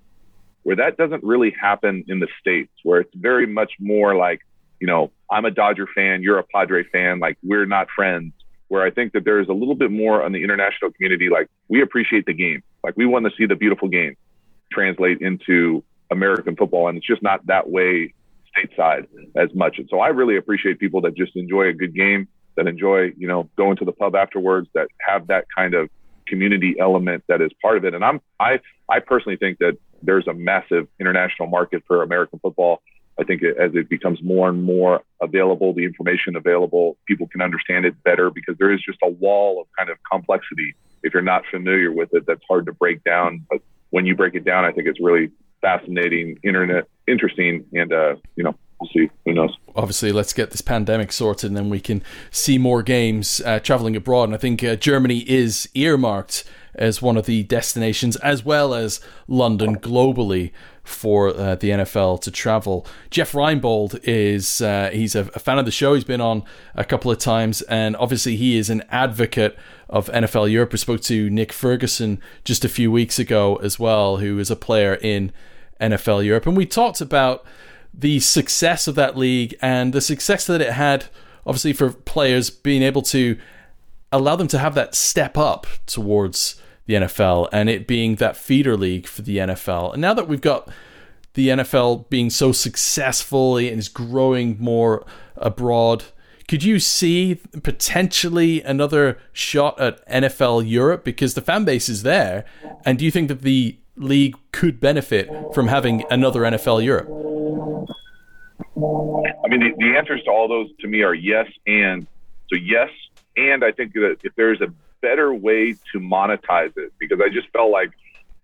where 0.63 0.75
that 0.75 0.97
doesn't 0.97 1.23
really 1.23 1.53
happen 1.59 2.03
in 2.07 2.19
the 2.19 2.27
states, 2.39 2.71
where 2.83 3.01
it's 3.01 3.13
very 3.15 3.47
much 3.47 3.73
more 3.79 4.15
like 4.15 4.41
you 4.79 4.87
know 4.87 5.11
I'm 5.29 5.45
a 5.45 5.51
Dodger 5.51 5.87
fan, 5.93 6.23
you're 6.23 6.39
a 6.39 6.43
Padre 6.43 6.83
fan, 6.83 7.19
like 7.19 7.37
we're 7.43 7.65
not 7.65 7.87
friends 7.95 8.33
where 8.69 8.83
I 8.83 8.91
think 8.91 9.13
that 9.13 9.25
there 9.25 9.39
is 9.39 9.49
a 9.49 9.53
little 9.53 9.75
bit 9.75 9.91
more 9.91 10.23
on 10.23 10.31
the 10.31 10.43
international 10.43 10.91
community. 10.91 11.27
Like 11.29 11.49
we 11.67 11.81
appreciate 11.81 12.25
the 12.25 12.33
game. 12.33 12.63
Like 12.83 12.95
we 12.95 13.05
want 13.05 13.25
to 13.25 13.31
see 13.35 13.45
the 13.45 13.55
beautiful 13.55 13.89
game 13.89 14.15
translate 14.71 15.21
into 15.21 15.83
American 16.11 16.55
football. 16.55 16.87
And 16.87 16.97
it's 16.97 17.05
just 17.05 17.21
not 17.21 17.45
that 17.47 17.69
way 17.69 18.13
stateside 18.55 19.07
as 19.35 19.53
much. 19.53 19.79
And 19.79 19.87
so 19.89 19.99
I 19.99 20.09
really 20.09 20.37
appreciate 20.37 20.79
people 20.79 21.01
that 21.01 21.15
just 21.15 21.35
enjoy 21.35 21.67
a 21.67 21.73
good 21.73 21.95
game, 21.95 22.27
that 22.55 22.67
enjoy, 22.67 23.11
you 23.17 23.27
know, 23.27 23.49
going 23.57 23.75
to 23.77 23.85
the 23.85 23.91
pub 23.91 24.15
afterwards, 24.15 24.69
that 24.75 24.87
have 24.99 25.27
that 25.27 25.45
kind 25.55 25.73
of 25.73 25.89
community 26.27 26.75
element 26.79 27.23
that 27.27 27.41
is 27.41 27.49
part 27.61 27.77
of 27.77 27.85
it. 27.85 27.95
And 27.95 28.05
I'm, 28.05 28.21
I, 28.39 28.59
I 28.87 28.99
personally 28.99 29.37
think 29.37 29.57
that 29.59 29.77
there's 30.01 30.27
a 30.27 30.33
massive 30.33 30.87
international 30.99 31.47
market 31.47 31.83
for 31.87 32.03
American 32.03 32.39
football. 32.39 32.81
I 33.19 33.23
think 33.23 33.43
as 33.43 33.71
it 33.75 33.89
becomes 33.89 34.23
more 34.23 34.47
and 34.47 34.63
more 34.63 35.01
available, 35.21 35.73
the 35.73 35.83
information 35.83 36.35
available, 36.37 36.97
people 37.05 37.27
can 37.27 37.41
understand 37.41 37.85
it 37.85 38.01
better 38.03 38.29
because 38.29 38.57
there 38.57 38.71
is 38.71 38.81
just 38.81 38.99
a 39.03 39.09
wall 39.09 39.61
of 39.61 39.67
kind 39.77 39.89
of 39.89 39.97
complexity. 40.09 40.73
If 41.03 41.13
you're 41.13 41.21
not 41.21 41.43
familiar 41.51 41.91
with 41.91 42.09
it, 42.13 42.25
that's 42.25 42.41
hard 42.47 42.65
to 42.67 42.73
break 42.73 43.03
down. 43.03 43.45
But 43.49 43.61
when 43.89 44.05
you 44.05 44.15
break 44.15 44.35
it 44.35 44.45
down, 44.45 44.63
I 44.63 44.71
think 44.71 44.87
it's 44.87 45.01
really 45.01 45.31
fascinating, 45.61 46.39
internet, 46.43 46.87
interesting, 47.07 47.65
and 47.73 47.91
uh, 47.91 48.15
you 48.35 48.43
know, 48.43 48.55
we'll 48.79 48.89
see. 48.93 49.09
Who 49.25 49.33
knows? 49.33 49.55
Obviously, 49.75 50.11
let's 50.11 50.33
get 50.33 50.51
this 50.51 50.61
pandemic 50.61 51.11
sorted, 51.11 51.49
and 51.49 51.57
then 51.57 51.69
we 51.69 51.79
can 51.79 52.01
see 52.31 52.57
more 52.57 52.83
games 52.83 53.41
uh, 53.45 53.59
traveling 53.59 53.95
abroad. 53.95 54.25
And 54.25 54.33
I 54.33 54.37
think 54.37 54.63
uh, 54.63 54.75
Germany 54.75 55.19
is 55.29 55.69
earmarked 55.73 56.45
as 56.75 57.01
one 57.01 57.17
of 57.17 57.25
the 57.25 57.43
destinations, 57.43 58.15
as 58.17 58.43
well 58.43 58.73
as 58.73 58.99
London 59.27 59.77
globally 59.77 60.51
for 60.83 61.29
uh, 61.29 61.55
the 61.55 61.69
NFL 61.69 62.21
to 62.21 62.31
travel. 62.31 62.85
Jeff 63.11 63.33
Reinebold 63.33 63.99
is 64.03 64.61
uh, 64.61 64.89
he's 64.91 65.15
a, 65.15 65.21
a, 65.35 65.39
fan 65.39 65.59
of 65.59 65.65
the 65.65 65.71
show. 65.71 65.93
He's 65.93 66.03
been 66.03 66.21
on 66.21 66.43
a 66.75 66.83
couple 66.83 67.11
of 67.11 67.19
times, 67.19 67.61
and 67.63 67.95
obviously 67.97 68.35
he 68.35 68.57
is 68.57 68.69
an 68.69 68.83
advocate 68.89 69.57
of 69.87 70.07
NFL 70.07 70.51
Europe. 70.51 70.71
We 70.71 70.77
spoke 70.79 71.01
to 71.01 71.29
Nick 71.29 71.53
Ferguson 71.53 72.19
just 72.43 72.65
a 72.65 72.69
few 72.69 72.91
weeks 72.91 73.19
ago 73.19 73.57
as 73.57 73.79
well, 73.79 74.17
who 74.17 74.39
is 74.39 74.49
a 74.49 74.55
player 74.55 74.95
in 74.95 75.31
NFL 75.79 76.25
Europe, 76.25 76.47
and 76.47 76.57
we 76.57 76.65
talked 76.65 77.01
about 77.01 77.45
the 77.93 78.19
success 78.19 78.87
of 78.87 78.95
that 78.95 79.17
league 79.17 79.55
and 79.61 79.93
the 79.93 80.01
success 80.01 80.45
that 80.47 80.61
it 80.61 80.73
had, 80.73 81.05
obviously 81.45 81.73
for 81.73 81.91
players 81.91 82.49
being 82.49 82.81
able 82.81 83.01
to 83.01 83.37
allow 84.11 84.35
them 84.35 84.47
to 84.47 84.57
have 84.57 84.75
that 84.75 84.95
step 84.95 85.37
up 85.37 85.67
towards 85.85 86.61
the 86.85 86.95
NFL 86.95 87.49
and 87.51 87.69
it 87.69 87.87
being 87.87 88.15
that 88.15 88.35
feeder 88.35 88.75
league 88.75 89.07
for 89.07 89.21
the 89.21 89.37
NFL. 89.37 89.93
And 89.93 90.01
now 90.01 90.13
that 90.13 90.27
we've 90.27 90.41
got 90.41 90.69
the 91.33 91.49
NFL 91.49 92.09
being 92.09 92.29
so 92.29 92.51
successful 92.51 93.57
and 93.57 93.77
is 93.77 93.87
growing 93.87 94.57
more 94.59 95.05
abroad, 95.37 96.05
could 96.47 96.63
you 96.63 96.79
see 96.79 97.39
potentially 97.61 98.63
another 98.63 99.19
shot 99.31 99.79
at 99.79 100.05
NFL 100.07 100.67
Europe 100.67 101.03
because 101.03 101.35
the 101.35 101.41
fan 101.41 101.63
base 101.63 101.89
is 101.89 102.01
there? 102.01 102.43
And 102.85 102.97
do 102.97 103.05
you 103.05 103.11
think 103.11 103.27
that 103.27 103.43
the 103.43 103.77
league 103.95 104.35
could 104.51 104.79
benefit 104.79 105.29
from 105.53 105.67
having 105.67 106.03
another 106.09 106.41
NFL 106.41 106.83
Europe? 106.83 107.07
I 108.75 109.47
mean, 109.47 109.59
the, 109.59 109.73
the 109.77 109.95
answers 109.95 110.23
to 110.23 110.31
all 110.31 110.47
those 110.47 110.69
to 110.79 110.87
me 110.87 111.03
are 111.03 111.13
yes 111.13 111.45
and. 111.67 112.07
So, 112.49 112.55
yes, 112.55 112.89
and 113.35 113.63
I 113.63 113.71
think 113.71 113.93
that 113.93 114.17
if 114.23 114.33
there's 114.35 114.61
a 114.61 114.73
better 115.01 115.33
way 115.33 115.73
to 115.91 115.99
monetize 115.99 116.73
it, 116.77 116.93
because 116.99 117.19
I 117.23 117.29
just 117.29 117.47
felt 117.49 117.71
like 117.71 117.91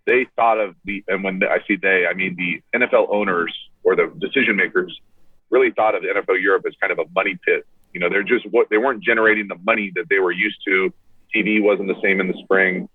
they 0.05 0.27
thought 0.35 0.59
of 0.59 0.75
the, 0.85 1.03
and 1.07 1.23
when 1.23 1.41
I 1.43 1.59
see 1.67 1.75
they, 1.75 2.05
I 2.09 2.13
mean 2.13 2.35
the 2.35 2.61
NFL 2.77 3.07
owners 3.11 3.53
or 3.83 3.95
the 3.95 4.11
decision 4.19 4.55
makers 4.55 4.99
really 5.49 5.71
thought 5.71 5.95
of 5.95 6.03
NFL 6.03 6.41
Europe 6.41 6.65
as 6.67 6.73
kind 6.79 6.91
of 6.91 6.99
a 6.99 7.05
money 7.13 7.37
pit. 7.45 7.65
You 7.93 7.99
know, 7.99 8.09
they're 8.09 8.23
just 8.23 8.45
what 8.51 8.69
they 8.69 8.77
weren't 8.77 9.03
generating 9.03 9.47
the 9.47 9.57
money 9.63 9.91
that 9.95 10.09
they 10.09 10.19
were 10.19 10.31
used 10.31 10.57
to. 10.65 10.93
TV 11.33 11.61
wasn't 11.61 11.87
the 11.87 11.99
same 12.01 12.19
in 12.19 12.27
the 12.27 12.37
spring. 12.43 12.89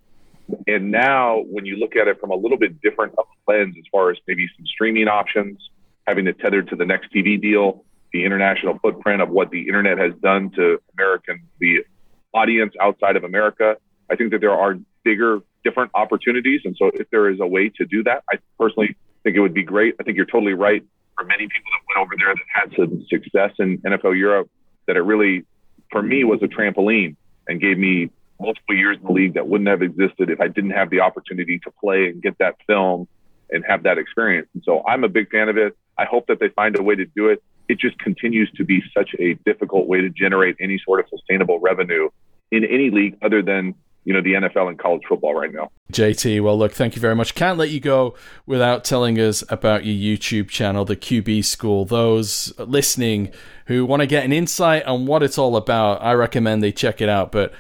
And 0.67 0.91
now, 0.91 1.45
when 1.49 1.65
you 1.65 1.77
look 1.77 1.97
at 1.97 2.09
it 2.09 2.21
from 2.21 2.31
a 2.31 2.35
little 2.35 2.59
bit 2.59 2.81
different 2.81 3.15
lens, 3.47 3.77
as 3.79 3.85
far 3.93 4.11
as 4.11 4.19
maybe 4.27 4.49
some 4.57 4.67
streaming 4.67 5.09
options, 5.09 5.59
having 6.07 6.27
it 6.27 6.39
tethered 6.39 6.69
to 6.71 6.77
the 6.77 6.85
next 6.85 7.13
TV 7.13 7.41
deal, 7.41 7.85
the 8.13 8.25
international 8.25 8.79
footprint 8.79 9.23
of 9.23 9.29
what 9.31 9.51
the 9.51 9.67
internet 9.69 9.99
has 9.99 10.13
done 10.23 10.51
to 10.53 10.79
American 10.95 11.43
the 11.59 11.85
audience 12.33 12.75
outside 12.81 13.17
of 13.17 13.25
America, 13.25 13.77
I 14.11 14.17
think 14.17 14.33
that 14.33 14.41
there 14.41 14.53
are 14.53 14.77
bigger, 15.05 15.41
different 15.65 15.91
opportunities. 15.95 16.63
And 16.65 16.77
so, 16.77 16.91
if 16.95 17.09
there 17.11 17.31
is 17.31 17.41
a 17.41 17.47
way 17.47 17.69
to 17.77 17.85
do 17.87 18.03
that, 18.05 18.25
I 18.31 18.39
personally 18.59 18.97
think 19.23 19.37
it 19.37 19.41
would 19.41 19.55
be 19.55 19.63
great. 19.63 19.95
I 20.01 20.03
think 20.03 20.17
you're 20.17 20.27
totally 20.27 20.55
right. 20.55 20.85
For 21.17 21.25
many 21.25 21.45
people 21.45 21.71
that 21.73 21.83
went 21.95 22.07
over 22.07 22.15
there 22.19 22.35
that 22.35 22.47
had 22.53 22.77
some 22.77 23.07
success 23.09 23.53
in 23.59 23.79
NFL 23.79 24.19
Europe, 24.19 24.49
that 24.87 24.97
it 24.97 25.03
really, 25.03 25.45
for 25.91 26.03
me, 26.03 26.25
was 26.25 26.41
a 26.43 26.47
trampoline 26.47 27.17
and 27.47 27.61
gave 27.61 27.79
me 27.79 28.11
multiple 28.41 28.75
years 28.75 28.97
in 28.99 29.07
the 29.07 29.13
league 29.13 29.35
that 29.35 29.47
wouldn't 29.47 29.69
have 29.69 29.83
existed 29.83 30.31
if 30.31 30.41
I 30.41 30.49
didn't 30.49 30.71
have 30.71 30.89
the 30.89 31.01
opportunity 31.01 31.59
to 31.61 31.71
play 31.73 32.07
and 32.09 32.23
get 32.23 32.39
that 32.39 32.57
film 32.67 33.07
and 33.51 33.65
have 33.69 33.83
that 33.83 33.99
experience. 33.99 34.49
And 34.55 34.63
so 34.65 34.83
I'm 34.87 35.05
a 35.05 35.09
big 35.09 35.31
fan 35.31 35.49
of 35.49 35.59
it. 35.59 35.77
I 35.99 36.05
hope 36.07 36.29
that 36.29 36.41
they 36.41 36.49
find 36.49 36.79
a 36.79 36.83
way 36.83 36.95
to 36.95 37.05
do 37.05 37.29
it. 37.29 37.43
It 37.71 37.79
just 37.79 37.97
continues 38.01 38.51
to 38.57 38.65
be 38.65 38.83
such 38.93 39.11
a 39.21 39.35
difficult 39.47 39.87
way 39.87 40.01
to 40.01 40.11
generate 40.11 40.57
any 40.59 40.77
sort 40.85 40.99
of 40.99 41.07
sustainable 41.09 41.61
revenue 41.61 42.09
in 42.51 42.65
any 42.65 42.91
league 42.91 43.17
other 43.23 43.43
than 43.43 43.77
you 44.05 44.13
know 44.13 44.21
the 44.21 44.33
NFL 44.33 44.69
and 44.69 44.77
college 44.77 45.03
football 45.09 45.35
right 45.35 45.53
now. 45.53 45.71
JT, 45.93 46.43
well, 46.43 46.59
look, 46.59 46.73
thank 46.73 46.97
you 46.97 47.01
very 47.01 47.15
much. 47.15 47.37
Can't 47.37 47.57
let 47.57 47.71
you 47.71 47.79
go 47.79 48.17
without 48.45 48.83
telling 48.83 49.21
us 49.21 49.45
about 49.51 49.85
your 49.85 49.95
YouTube 49.95 50.49
channel, 50.49 50.85
the 50.85 50.97
QB 50.97 51.45
School. 51.45 51.85
Those 51.85 52.53
listening 52.59 53.31
who 53.67 53.87
want 53.87 54.01
to 54.01 54.07
get 54.09 54.25
an 54.25 54.33
insight 54.33 54.85
on 54.85 55.07
what 55.07 55.23
it's 55.23 55.39
all 55.39 55.55
about, 55.55 56.03
I 56.03 56.15
recommend 56.15 56.65
they 56.65 56.73
check 56.73 57.01
it 57.01 57.09
out. 57.09 57.31
But 57.31 57.53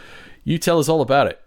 you 0.42 0.58
tell 0.58 0.80
us 0.80 0.88
all 0.88 1.02
about 1.02 1.28
it. 1.28 1.40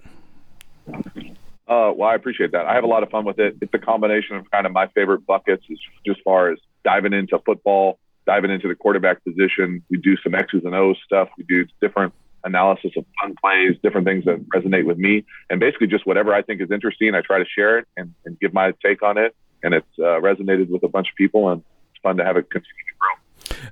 Uh, 1.68 1.92
well, 1.94 2.04
I 2.04 2.16
appreciate 2.16 2.54
that. 2.54 2.66
I 2.66 2.76
have 2.76 2.86
a 2.86 2.88
lot 2.88 3.04
of 3.04 3.10
fun 3.10 3.26
with 3.26 3.40
it. 3.40 3.58
It's 3.60 3.74
a 3.74 3.80
combination 3.80 4.38
of 4.38 4.50
kind 4.52 4.66
of 4.66 4.72
my 4.72 4.88
favorite 4.88 5.26
buckets 5.26 5.66
as, 5.70 5.78
as 6.10 6.16
far 6.24 6.50
as 6.50 6.60
diving 6.86 7.12
into 7.12 7.40
football, 7.40 8.00
diving 8.26 8.52
into 8.52 8.68
the 8.68 8.76
quarterback 8.76 9.24
position. 9.24 9.84
We 9.90 9.98
do 9.98 10.16
some 10.24 10.36
X's 10.36 10.64
and 10.66 10.76
O's 10.76 10.98
stuff. 11.06 11.30
We 11.38 11.44
do 11.44 11.66
different 11.82 12.14
analysis 12.44 12.92
of 12.98 13.06
fun 13.22 13.36
plays, 13.42 13.76
different 13.82 14.06
things 14.06 14.26
that 14.26 14.44
resonate 14.50 14.86
with 14.86 14.98
me, 14.98 15.26
and 15.50 15.60
basically 15.60 15.88
just 15.88 16.06
whatever 16.06 16.34
I 16.34 16.42
think 16.42 16.62
is 16.62 16.72
interesting. 16.72 17.16
I 17.16 17.22
try 17.22 17.40
to 17.40 17.46
share 17.46 17.80
it 17.80 17.88
and, 17.98 18.14
and 18.26 18.40
give 18.40 18.54
my 18.54 18.74
take 18.86 19.02
on 19.02 19.18
it, 19.18 19.36
and 19.64 19.74
it's 19.74 19.88
uh, 20.00 20.20
resonated 20.20 20.70
with 20.70 20.84
a 20.84 20.88
bunch 20.88 21.10
of 21.10 21.16
people, 21.16 21.50
and 21.50 21.64
it's 21.92 22.02
fun 22.02 22.18
to 22.18 22.24
have 22.24 22.38
it 22.38 22.50
continue 22.50 22.70
to 22.70 22.96
grow. 23.00 23.14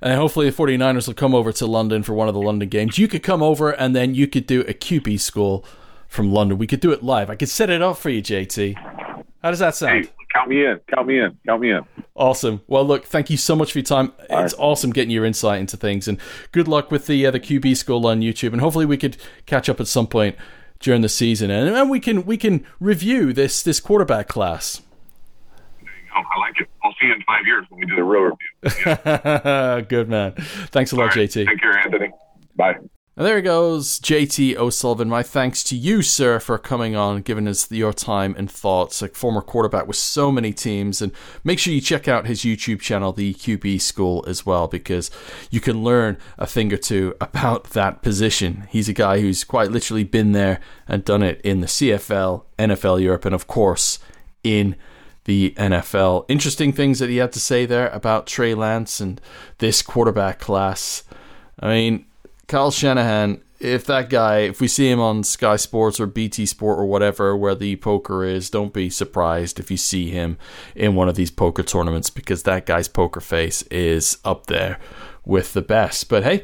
And 0.02 0.20
hopefully 0.20 0.50
the 0.50 0.56
49ers 0.56 1.08
will 1.08 1.14
come 1.14 1.36
over 1.36 1.52
to 1.54 1.66
London 1.66 2.04
for 2.04 2.14
one 2.14 2.28
of 2.28 2.34
the 2.34 2.42
London 2.42 2.70
games. 2.70 2.98
You 2.98 3.08
could 3.08 3.24
come 3.24 3.44
over 3.44 3.72
and 3.72 3.96
then 3.96 4.16
you 4.16 4.28
could 4.28 4.48
do 4.48 4.62
a 4.62 4.74
QB 4.74 5.20
school 5.20 5.66
from 6.08 6.32
London. 6.32 6.58
We 6.58 6.68
could 6.68 6.80
do 6.80 6.92
it 6.92 7.04
live. 7.04 7.30
I 7.30 7.36
could 7.36 7.50
set 7.50 7.70
it 7.70 7.82
up 7.82 7.98
for 7.98 8.10
you, 8.10 8.22
JT. 8.22 8.76
How 9.42 9.50
does 9.50 9.60
that 9.60 9.76
sound? 9.76 10.06
Hey, 10.06 10.12
count 10.34 10.50
me 10.50 10.66
in. 10.66 10.80
Count 10.94 11.08
me 11.08 11.20
in. 11.20 11.38
Count 11.46 11.62
me 11.62 11.72
in. 11.72 11.82
Awesome. 12.16 12.62
Well, 12.68 12.86
look, 12.86 13.06
thank 13.06 13.30
you 13.30 13.38
so 13.38 13.56
much 13.56 13.72
for 13.72 13.80
your 13.80 13.86
time. 13.86 14.14
All 14.30 14.44
it's 14.44 14.54
right. 14.54 14.64
awesome 14.64 14.92
getting 14.92 15.12
your 15.12 15.26
insight 15.26 15.60
into 15.60 15.78
things, 15.78 16.08
and 16.08 16.20
good 16.52 16.68
luck 16.68 16.92
with 16.92 17.08
the 17.08 17.26
uh, 17.26 17.32
the 17.32 17.40
QB 17.40 17.78
school 17.78 18.06
on 18.08 18.22
YouTube. 18.22 18.52
And 18.54 18.62
hopefully, 18.62 18.86
we 18.86 18.98
could 18.98 19.18
catch 19.46 19.70
up 19.70 19.80
at 19.80 19.88
some 19.88 20.08
point 20.08 20.36
during 20.80 21.02
the 21.02 21.10
season, 21.10 21.50
and, 21.52 21.70
and 21.70 21.90
we 21.90 22.00
can 22.00 22.26
we 22.26 22.38
can 22.38 22.66
review 22.80 23.34
this 23.34 23.64
this 23.64 23.80
quarterback 23.80 24.28
class. 24.28 24.82
I 26.14 26.40
like 26.40 26.60
it. 26.60 26.68
I'll 26.84 26.94
see 27.00 27.08
you 27.08 27.14
in 27.14 27.22
five 27.24 27.46
years 27.46 27.66
when 27.70 27.80
we 27.80 27.86
do 27.86 27.96
the 27.96 28.04
real 28.04 28.36
review. 28.64 28.82
Yeah. 28.86 29.82
Good 29.90 30.10
man. 30.10 30.34
Thanks 30.72 30.92
a 30.92 30.96
lot, 30.96 31.16
right. 31.16 31.30
JT. 31.30 31.48
Take 31.48 31.60
care, 31.62 31.78
Anthony. 31.78 32.12
Bye. 32.56 32.76
And 33.18 33.26
there 33.26 33.36
he 33.36 33.42
goes 33.42 34.00
JT 34.00 34.56
O'Sullivan. 34.56 35.10
My 35.10 35.22
thanks 35.22 35.66
to 35.66 35.76
you, 35.76 36.02
sir, 36.02 36.40
for 36.40 36.58
coming 36.58 36.96
on, 36.96 37.22
giving 37.22 37.46
us 37.46 37.70
your 37.70 37.92
time 37.92 38.34
and 38.38 38.50
thoughts. 38.50 39.02
A 39.02 39.10
former 39.10 39.42
quarterback 39.42 39.86
with 39.86 39.98
so 39.98 40.32
many 40.32 40.54
teams. 40.54 41.02
And 41.02 41.12
make 41.44 41.60
sure 41.60 41.74
you 41.74 41.82
check 41.82 42.08
out 42.08 42.26
his 42.26 42.44
YouTube 42.44 42.80
channel, 42.80 43.12
The 43.12 43.34
QB 43.34 43.82
School, 43.82 44.24
as 44.28 44.46
well, 44.46 44.70
because 44.70 45.12
you 45.50 45.60
can 45.60 45.84
learn 45.84 46.18
a 46.38 46.48
thing 46.48 46.72
or 46.72 46.78
two 46.78 47.14
about 47.20 47.72
that 47.72 48.02
position. 48.02 48.66
He's 48.70 48.88
a 48.88 48.94
guy 48.94 49.20
who's 49.20 49.44
quite 49.44 49.72
literally 49.72 50.06
been 50.06 50.32
there 50.32 50.62
and 50.88 51.04
done 51.04 51.22
it 51.22 51.42
in 51.42 51.60
the 51.60 51.68
CFL, 51.68 52.46
NFL 52.58 53.02
Europe, 53.02 53.26
and 53.26 53.36
of 53.36 53.46
course, 53.46 54.00
in 54.42 54.78
the 55.26 55.54
NFL. 55.58 56.24
Interesting 56.30 56.72
things 56.72 57.00
that 57.00 57.10
he 57.10 57.18
had 57.18 57.34
to 57.34 57.42
say 57.42 57.66
there 57.66 57.90
about 57.90 58.26
Trey 58.26 58.56
Lance 58.56 59.02
and 59.02 59.20
this 59.58 59.82
quarterback 59.82 60.40
class. 60.40 61.04
I 61.60 61.68
mean, 61.68 62.06
Kyle 62.52 62.70
Shanahan, 62.70 63.42
if 63.62 63.86
that 63.86 64.10
guy, 64.10 64.40
if 64.40 64.60
we 64.60 64.68
see 64.68 64.92
him 64.92 65.00
on 65.00 65.24
Sky 65.24 65.56
Sports 65.56 66.02
or 66.02 66.06
BT 66.06 66.46
Sport 66.46 66.80
or 66.80 66.86
whatever, 66.86 67.34
where 67.34 67.56
the 67.56 67.78
poker 67.78 68.26
is, 68.26 68.50
don't 68.50 68.74
be 68.74 68.90
surprised 68.90 69.58
if 69.58 69.72
you 69.72 69.78
see 69.78 70.10
him 70.10 70.38
in 70.76 70.94
one 70.94 71.08
of 71.08 71.16
these 71.16 71.32
poker 71.32 71.64
tournaments 71.64 72.10
because 72.10 72.44
that 72.44 72.66
guy's 72.66 72.90
poker 72.90 73.22
face 73.22 73.62
is 73.72 74.18
up 74.26 74.48
there 74.48 74.80
with 75.24 75.54
the 75.54 75.62
best. 75.62 76.10
But 76.10 76.24
hey, 76.24 76.44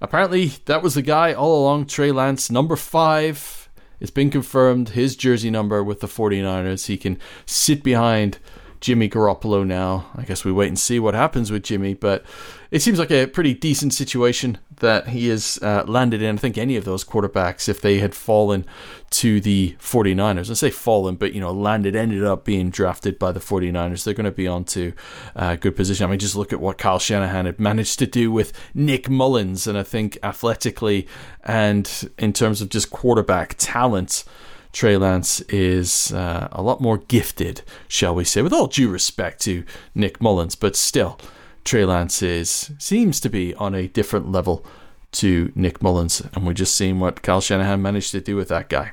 apparently 0.00 0.52
that 0.64 0.82
was 0.82 0.94
the 0.94 1.02
guy 1.02 1.34
all 1.34 1.62
along, 1.62 1.84
Trey 1.84 2.12
Lance, 2.12 2.50
number 2.50 2.74
five 2.74 3.68
it's 4.00 4.10
been 4.10 4.30
confirmed 4.30 4.88
his 4.88 5.14
jersey 5.14 5.48
number 5.48 5.84
with 5.84 6.00
the 6.00 6.08
49ers. 6.08 6.86
He 6.86 6.96
can 6.96 7.18
sit 7.46 7.84
behind 7.84 8.38
Jimmy 8.82 9.08
Garoppolo 9.08 9.64
now. 9.64 10.10
I 10.16 10.22
guess 10.24 10.44
we 10.44 10.50
wait 10.50 10.66
and 10.66 10.78
see 10.78 10.98
what 10.98 11.14
happens 11.14 11.52
with 11.52 11.62
Jimmy, 11.62 11.94
but 11.94 12.24
it 12.72 12.82
seems 12.82 12.98
like 12.98 13.12
a 13.12 13.26
pretty 13.26 13.54
decent 13.54 13.94
situation 13.94 14.58
that 14.80 15.08
he 15.08 15.28
has 15.28 15.56
uh, 15.62 15.84
landed 15.86 16.20
in. 16.20 16.34
I 16.34 16.38
think 16.38 16.58
any 16.58 16.76
of 16.76 16.84
those 16.84 17.04
quarterbacks, 17.04 17.68
if 17.68 17.80
they 17.80 18.00
had 18.00 18.12
fallen 18.12 18.66
to 19.10 19.40
the 19.40 19.76
49ers, 19.78 20.50
I 20.50 20.54
say 20.54 20.70
fallen, 20.70 21.14
but 21.14 21.32
you 21.32 21.40
know, 21.40 21.52
landed, 21.52 21.94
ended 21.94 22.24
up 22.24 22.44
being 22.44 22.70
drafted 22.70 23.20
by 23.20 23.30
the 23.30 23.38
49ers, 23.38 24.02
they're 24.02 24.14
going 24.14 24.24
to 24.24 24.32
be 24.32 24.48
on 24.48 24.64
to 24.64 24.92
a 25.36 25.56
good 25.56 25.76
position. 25.76 26.04
I 26.04 26.10
mean, 26.10 26.18
just 26.18 26.34
look 26.34 26.52
at 26.52 26.60
what 26.60 26.76
Kyle 26.76 26.98
Shanahan 26.98 27.46
had 27.46 27.60
managed 27.60 28.00
to 28.00 28.06
do 28.06 28.32
with 28.32 28.52
Nick 28.74 29.08
Mullens, 29.08 29.68
and 29.68 29.78
I 29.78 29.84
think 29.84 30.18
athletically 30.24 31.06
and 31.44 32.10
in 32.18 32.32
terms 32.32 32.60
of 32.60 32.68
just 32.68 32.90
quarterback 32.90 33.54
talent. 33.58 34.24
Trey 34.72 34.96
Lance 34.96 35.40
is 35.42 36.12
uh, 36.12 36.48
a 36.52 36.62
lot 36.62 36.80
more 36.80 36.98
gifted, 36.98 37.62
shall 37.88 38.14
we 38.14 38.24
say, 38.24 38.42
with 38.42 38.52
all 38.52 38.66
due 38.66 38.88
respect 38.88 39.40
to 39.42 39.64
Nick 39.94 40.20
Mullens, 40.20 40.54
but 40.54 40.76
still, 40.76 41.18
Trey 41.64 41.84
Lance 41.84 42.22
is 42.22 42.72
seems 42.78 43.20
to 43.20 43.28
be 43.28 43.54
on 43.54 43.74
a 43.74 43.88
different 43.88 44.32
level 44.32 44.64
to 45.12 45.52
Nick 45.54 45.82
Mullens, 45.82 46.22
and 46.34 46.46
we're 46.46 46.54
just 46.54 46.74
seeing 46.74 46.98
what 47.00 47.22
Kyle 47.22 47.40
Shanahan 47.40 47.82
managed 47.82 48.12
to 48.12 48.20
do 48.20 48.34
with 48.34 48.48
that 48.48 48.68
guy 48.68 48.92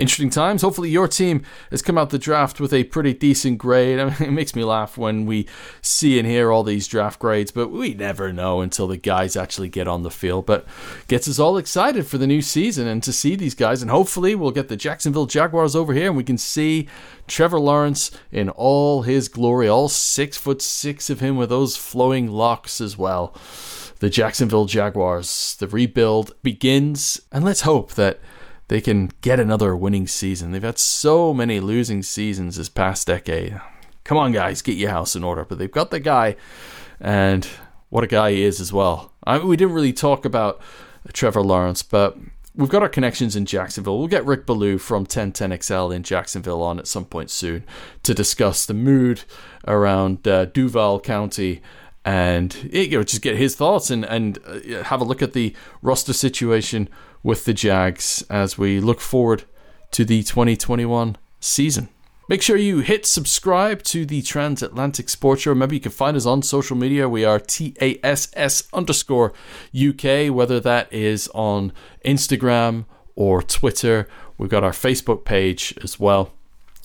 interesting 0.00 0.30
times. 0.30 0.62
Hopefully, 0.62 0.90
your 0.90 1.06
team 1.06 1.42
has 1.70 1.82
come 1.82 1.98
out 1.98 2.10
the 2.10 2.18
draft 2.18 2.58
with 2.58 2.72
a 2.72 2.84
pretty 2.84 3.12
decent 3.14 3.58
grade. 3.58 4.00
I 4.00 4.06
mean, 4.06 4.16
it 4.20 4.32
makes 4.32 4.56
me 4.56 4.64
laugh 4.64 4.96
when 4.96 5.26
we 5.26 5.46
see 5.82 6.18
and 6.18 6.26
hear 6.26 6.50
all 6.50 6.64
these 6.64 6.88
draft 6.88 7.20
grades, 7.20 7.52
but 7.52 7.68
we 7.68 7.94
never 7.94 8.32
know 8.32 8.60
until 8.60 8.88
the 8.88 8.96
guys 8.96 9.36
actually 9.36 9.68
get 9.68 9.86
on 9.86 10.02
the 10.02 10.10
field. 10.10 10.46
But 10.46 10.66
gets 11.06 11.28
us 11.28 11.38
all 11.38 11.56
excited 11.56 12.06
for 12.06 12.18
the 12.18 12.26
new 12.26 12.42
season 12.42 12.86
and 12.86 13.02
to 13.02 13.12
see 13.12 13.36
these 13.36 13.54
guys. 13.54 13.82
And 13.82 13.90
hopefully, 13.90 14.34
we'll 14.34 14.50
get 14.50 14.68
the 14.68 14.76
Jacksonville 14.76 15.26
Jaguars 15.26 15.76
over 15.76 15.92
here 15.92 16.08
and 16.08 16.16
we 16.16 16.24
can 16.24 16.38
see 16.38 16.88
Trevor 17.28 17.60
Lawrence 17.60 18.10
in 18.32 18.48
all 18.48 19.02
his 19.02 19.28
glory, 19.28 19.68
all 19.68 19.88
six 19.88 20.36
foot 20.36 20.62
six 20.62 21.10
of 21.10 21.20
him 21.20 21.36
with 21.36 21.50
those 21.50 21.76
flowing 21.76 22.28
locks 22.28 22.80
as 22.80 22.96
well. 22.98 23.34
The 24.00 24.10
Jacksonville 24.10 24.64
Jaguars, 24.64 25.56
the 25.58 25.68
rebuild 25.68 26.34
begins, 26.42 27.20
and 27.30 27.44
let's 27.44 27.60
hope 27.60 27.92
that 27.92 28.18
they 28.70 28.80
can 28.80 29.10
get 29.20 29.40
another 29.40 29.74
winning 29.74 30.06
season. 30.06 30.52
They've 30.52 30.62
had 30.62 30.78
so 30.78 31.34
many 31.34 31.58
losing 31.58 32.04
seasons 32.04 32.54
this 32.54 32.68
past 32.68 33.04
decade. 33.04 33.60
Come 34.04 34.16
on, 34.16 34.30
guys, 34.30 34.62
get 34.62 34.76
your 34.76 34.90
house 34.90 35.16
in 35.16 35.24
order. 35.24 35.44
But 35.44 35.58
they've 35.58 35.68
got 35.68 35.90
the 35.90 35.98
guy, 35.98 36.36
and 37.00 37.44
what 37.88 38.04
a 38.04 38.06
guy 38.06 38.30
he 38.30 38.44
is 38.44 38.60
as 38.60 38.72
well. 38.72 39.12
I 39.24 39.38
mean, 39.38 39.48
we 39.48 39.56
didn't 39.56 39.74
really 39.74 39.92
talk 39.92 40.24
about 40.24 40.60
Trevor 41.12 41.42
Lawrence, 41.42 41.82
but 41.82 42.16
we've 42.54 42.68
got 42.68 42.82
our 42.84 42.88
connections 42.88 43.34
in 43.34 43.44
Jacksonville. 43.44 43.98
We'll 43.98 44.06
get 44.06 44.24
Rick 44.24 44.46
Ballou 44.46 44.78
from 44.78 45.04
1010XL 45.04 45.92
in 45.92 46.04
Jacksonville 46.04 46.62
on 46.62 46.78
at 46.78 46.86
some 46.86 47.06
point 47.06 47.30
soon 47.30 47.64
to 48.04 48.14
discuss 48.14 48.66
the 48.66 48.74
mood 48.74 49.24
around 49.66 50.28
uh, 50.28 50.44
Duval 50.44 51.00
County 51.00 51.60
and 52.04 52.70
you 52.72 52.90
know 52.92 53.02
just 53.02 53.20
get 53.20 53.36
his 53.36 53.54
thoughts 53.54 53.90
and 53.90 54.06
and 54.06 54.38
uh, 54.46 54.84
have 54.84 55.02
a 55.02 55.04
look 55.04 55.20
at 55.20 55.34
the 55.34 55.54
roster 55.82 56.14
situation 56.14 56.88
with 57.22 57.44
the 57.44 57.54
Jags 57.54 58.24
as 58.30 58.56
we 58.58 58.80
look 58.80 59.00
forward 59.00 59.44
to 59.92 60.04
the 60.04 60.22
2021 60.22 61.16
season. 61.40 61.88
Make 62.28 62.42
sure 62.42 62.56
you 62.56 62.78
hit 62.78 63.06
subscribe 63.06 63.82
to 63.84 64.06
the 64.06 64.22
Transatlantic 64.22 65.08
Sports 65.08 65.42
Show. 65.42 65.50
Remember, 65.50 65.74
you 65.74 65.80
can 65.80 65.90
find 65.90 66.16
us 66.16 66.26
on 66.26 66.42
social 66.42 66.76
media. 66.76 67.08
We 67.08 67.24
are 67.24 67.40
TASS 67.40 68.68
underscore 68.72 69.32
UK, 69.74 70.32
whether 70.32 70.60
that 70.60 70.92
is 70.92 71.28
on 71.34 71.72
Instagram 72.04 72.84
or 73.16 73.42
Twitter. 73.42 74.06
We've 74.38 74.48
got 74.48 74.62
our 74.62 74.70
Facebook 74.70 75.24
page 75.24 75.74
as 75.82 75.98
well. 75.98 76.32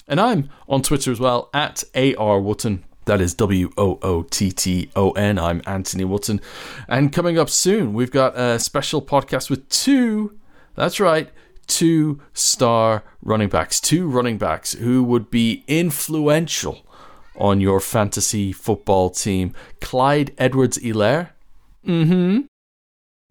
And 0.07 0.19
I'm 0.19 0.49
on 0.67 0.81
Twitter 0.81 1.11
as 1.11 1.19
well 1.19 1.51
at 1.53 1.83
AR 1.93 2.41
Wootton. 2.41 2.83
That 3.05 3.21
is 3.21 3.35
W 3.35 3.71
O 3.77 3.99
O 4.01 4.23
T 4.23 4.51
T 4.51 4.89
O 4.95 5.11
N. 5.11 5.37
I'm 5.37 5.61
Anthony 5.67 6.03
Wootton. 6.03 6.41
And 6.87 7.13
coming 7.13 7.37
up 7.37 7.49
soon, 7.51 7.93
we've 7.93 8.11
got 8.11 8.37
a 8.37 8.59
special 8.59 9.01
podcast 9.01 9.49
with 9.49 9.69
two, 9.69 10.37
that's 10.73 10.99
right, 10.99 11.29
two 11.67 12.19
star 12.33 13.03
running 13.21 13.49
backs, 13.49 13.79
two 13.79 14.07
running 14.07 14.39
backs 14.39 14.73
who 14.73 15.03
would 15.03 15.29
be 15.29 15.63
influential 15.67 16.83
on 17.35 17.61
your 17.61 17.79
fantasy 17.79 18.51
football 18.51 19.11
team. 19.11 19.53
Clyde 19.81 20.33
Edwards 20.39 20.79
Helaire. 20.79 21.29
Mm 21.85 22.07
hmm. 22.07 22.39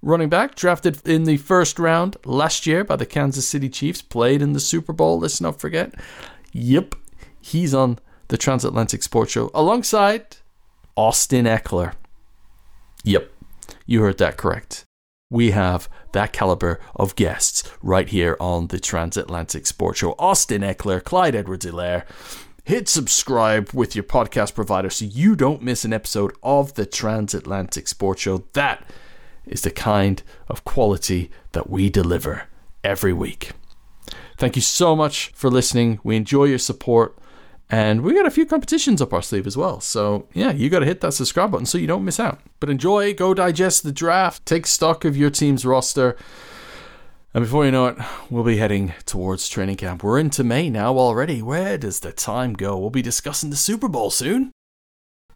Running 0.03 0.29
back 0.29 0.55
drafted 0.55 1.05
in 1.07 1.25
the 1.25 1.39
first 1.39 1.79
round 1.79 2.19
last 2.25 2.67
year 2.67 2.85
by 2.85 2.95
the 2.95 3.07
Kansas 3.07 3.49
City 3.49 3.71
Chiefs, 3.71 4.03
played 4.03 4.43
in 4.43 4.53
the 4.53 4.61
Super 4.61 4.93
Bowl, 4.93 5.19
let's 5.19 5.41
not 5.41 5.59
forget. 5.59 5.95
Yep, 6.53 6.95
he's 7.41 7.73
on 7.73 7.99
the 8.35 8.38
Transatlantic 8.38 9.05
Sports 9.05 9.31
Show 9.31 9.53
alongside 9.55 10.38
Austin 10.97 11.44
Ekeler. 11.44 11.92
Yep, 13.05 13.31
you 13.87 14.03
heard 14.03 14.18
that 14.18 14.37
correct 14.37 14.85
we 15.35 15.51
have 15.51 15.88
that 16.12 16.33
caliber 16.33 16.79
of 16.94 17.16
guests 17.16 17.64
right 17.83 18.09
here 18.09 18.37
on 18.38 18.68
the 18.68 18.79
Transatlantic 18.79 19.66
Sports 19.66 19.99
Show. 19.99 20.14
Austin 20.16 20.62
Ekeler, 20.62 21.03
Clyde 21.03 21.35
Edwards 21.35 21.66
Helaire. 21.66 22.05
Hit 22.62 22.88
subscribe 22.88 23.70
with 23.73 23.97
your 23.97 24.05
podcast 24.05 24.55
provider 24.55 24.90
so 24.90 25.05
you 25.05 25.35
don't 25.35 25.61
miss 25.61 25.85
an 25.85 25.92
episode 25.92 26.33
of 26.40 26.75
the 26.75 26.87
Transatlantic 26.87 27.88
Sports 27.88 28.23
Show. 28.23 28.44
That 28.53 28.88
is 29.44 29.62
the 29.62 29.73
kind 29.73 30.23
of 30.49 30.64
quality 30.64 31.33
that 31.51 31.68
we 31.68 31.90
deliver 31.90 32.44
every 32.85 33.12
week. 33.12 33.51
Thank 34.38 34.55
you 34.55 34.62
so 34.62 34.94
much 34.94 35.33
for 35.35 35.51
listening. 35.51 35.99
We 36.05 36.14
enjoy 36.14 36.44
your 36.44 36.59
support. 36.59 37.18
And 37.70 38.03
we 38.03 38.14
got 38.14 38.27
a 38.27 38.31
few 38.31 38.46
competitions 38.46 39.00
up 39.00 39.12
our 39.12 39.22
sleeve 39.22 39.46
as 39.46 39.57
well. 39.57 39.81
So, 39.81 40.29
yeah, 40.35 40.53
you 40.53 40.68
got 40.68 40.81
to 40.81 40.87
hit 40.87 41.00
that 41.00 41.14
subscribe 41.14 41.50
button 41.50 41.66
so 41.66 41.79
you 41.79 41.87
don't 41.87 42.05
miss 42.05 42.20
out. 42.20 42.40
But 42.61 42.70
enjoy, 42.70 43.14
go 43.14 43.35
digest 43.35 43.83
the 43.83 43.92
draft, 43.92 44.44
take 44.44 44.66
stock 44.66 45.05
of 45.05 45.16
your 45.16 45.31
team's 45.31 45.64
roster. 45.64 46.16
And 47.33 47.44
before 47.44 47.64
you 47.64 47.72
know 47.72 47.87
it, 47.87 47.98
we'll 48.31 48.44
be 48.44 48.59
heading 48.59 48.92
towards 49.07 49.48
training 49.48 49.77
camp. 49.77 50.05
We're 50.05 50.20
into 50.20 50.44
May 50.44 50.70
now 50.70 50.96
already. 50.96 51.42
Where 51.42 51.77
does 51.79 52.00
the 52.00 52.12
time 52.12 52.53
go? 52.53 52.79
We'll 52.79 52.90
be 52.90 53.03
discussing 53.03 53.50
the 53.50 53.57
Super 53.57 53.88
Bowl 53.88 54.11
soon. 54.11 54.53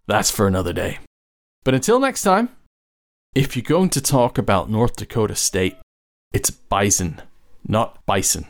That's 0.07 0.31
for 0.31 0.47
another 0.47 0.73
day. 0.73 0.99
But 1.65 1.75
until 1.75 1.99
next 1.99 2.23
time, 2.23 2.51
if 3.35 3.57
you're 3.57 3.63
going 3.65 3.91
to 3.91 4.01
talk 4.01 4.39
about 4.39 4.71
North 4.71 4.97
Dakota 4.97 5.35
State, 5.35 5.77
it's 6.33 6.51
bison, 6.51 7.21
not 7.67 8.05
bison. 8.07 8.47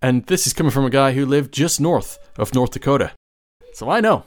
And 0.00 0.24
this 0.26 0.46
is 0.46 0.52
coming 0.52 0.72
from 0.72 0.84
a 0.84 0.90
guy 0.90 1.12
who 1.12 1.26
lived 1.26 1.52
just 1.52 1.80
north 1.80 2.18
of 2.36 2.54
North 2.54 2.70
Dakota. 2.70 3.12
So 3.72 3.90
I 3.90 4.00
know. 4.00 4.24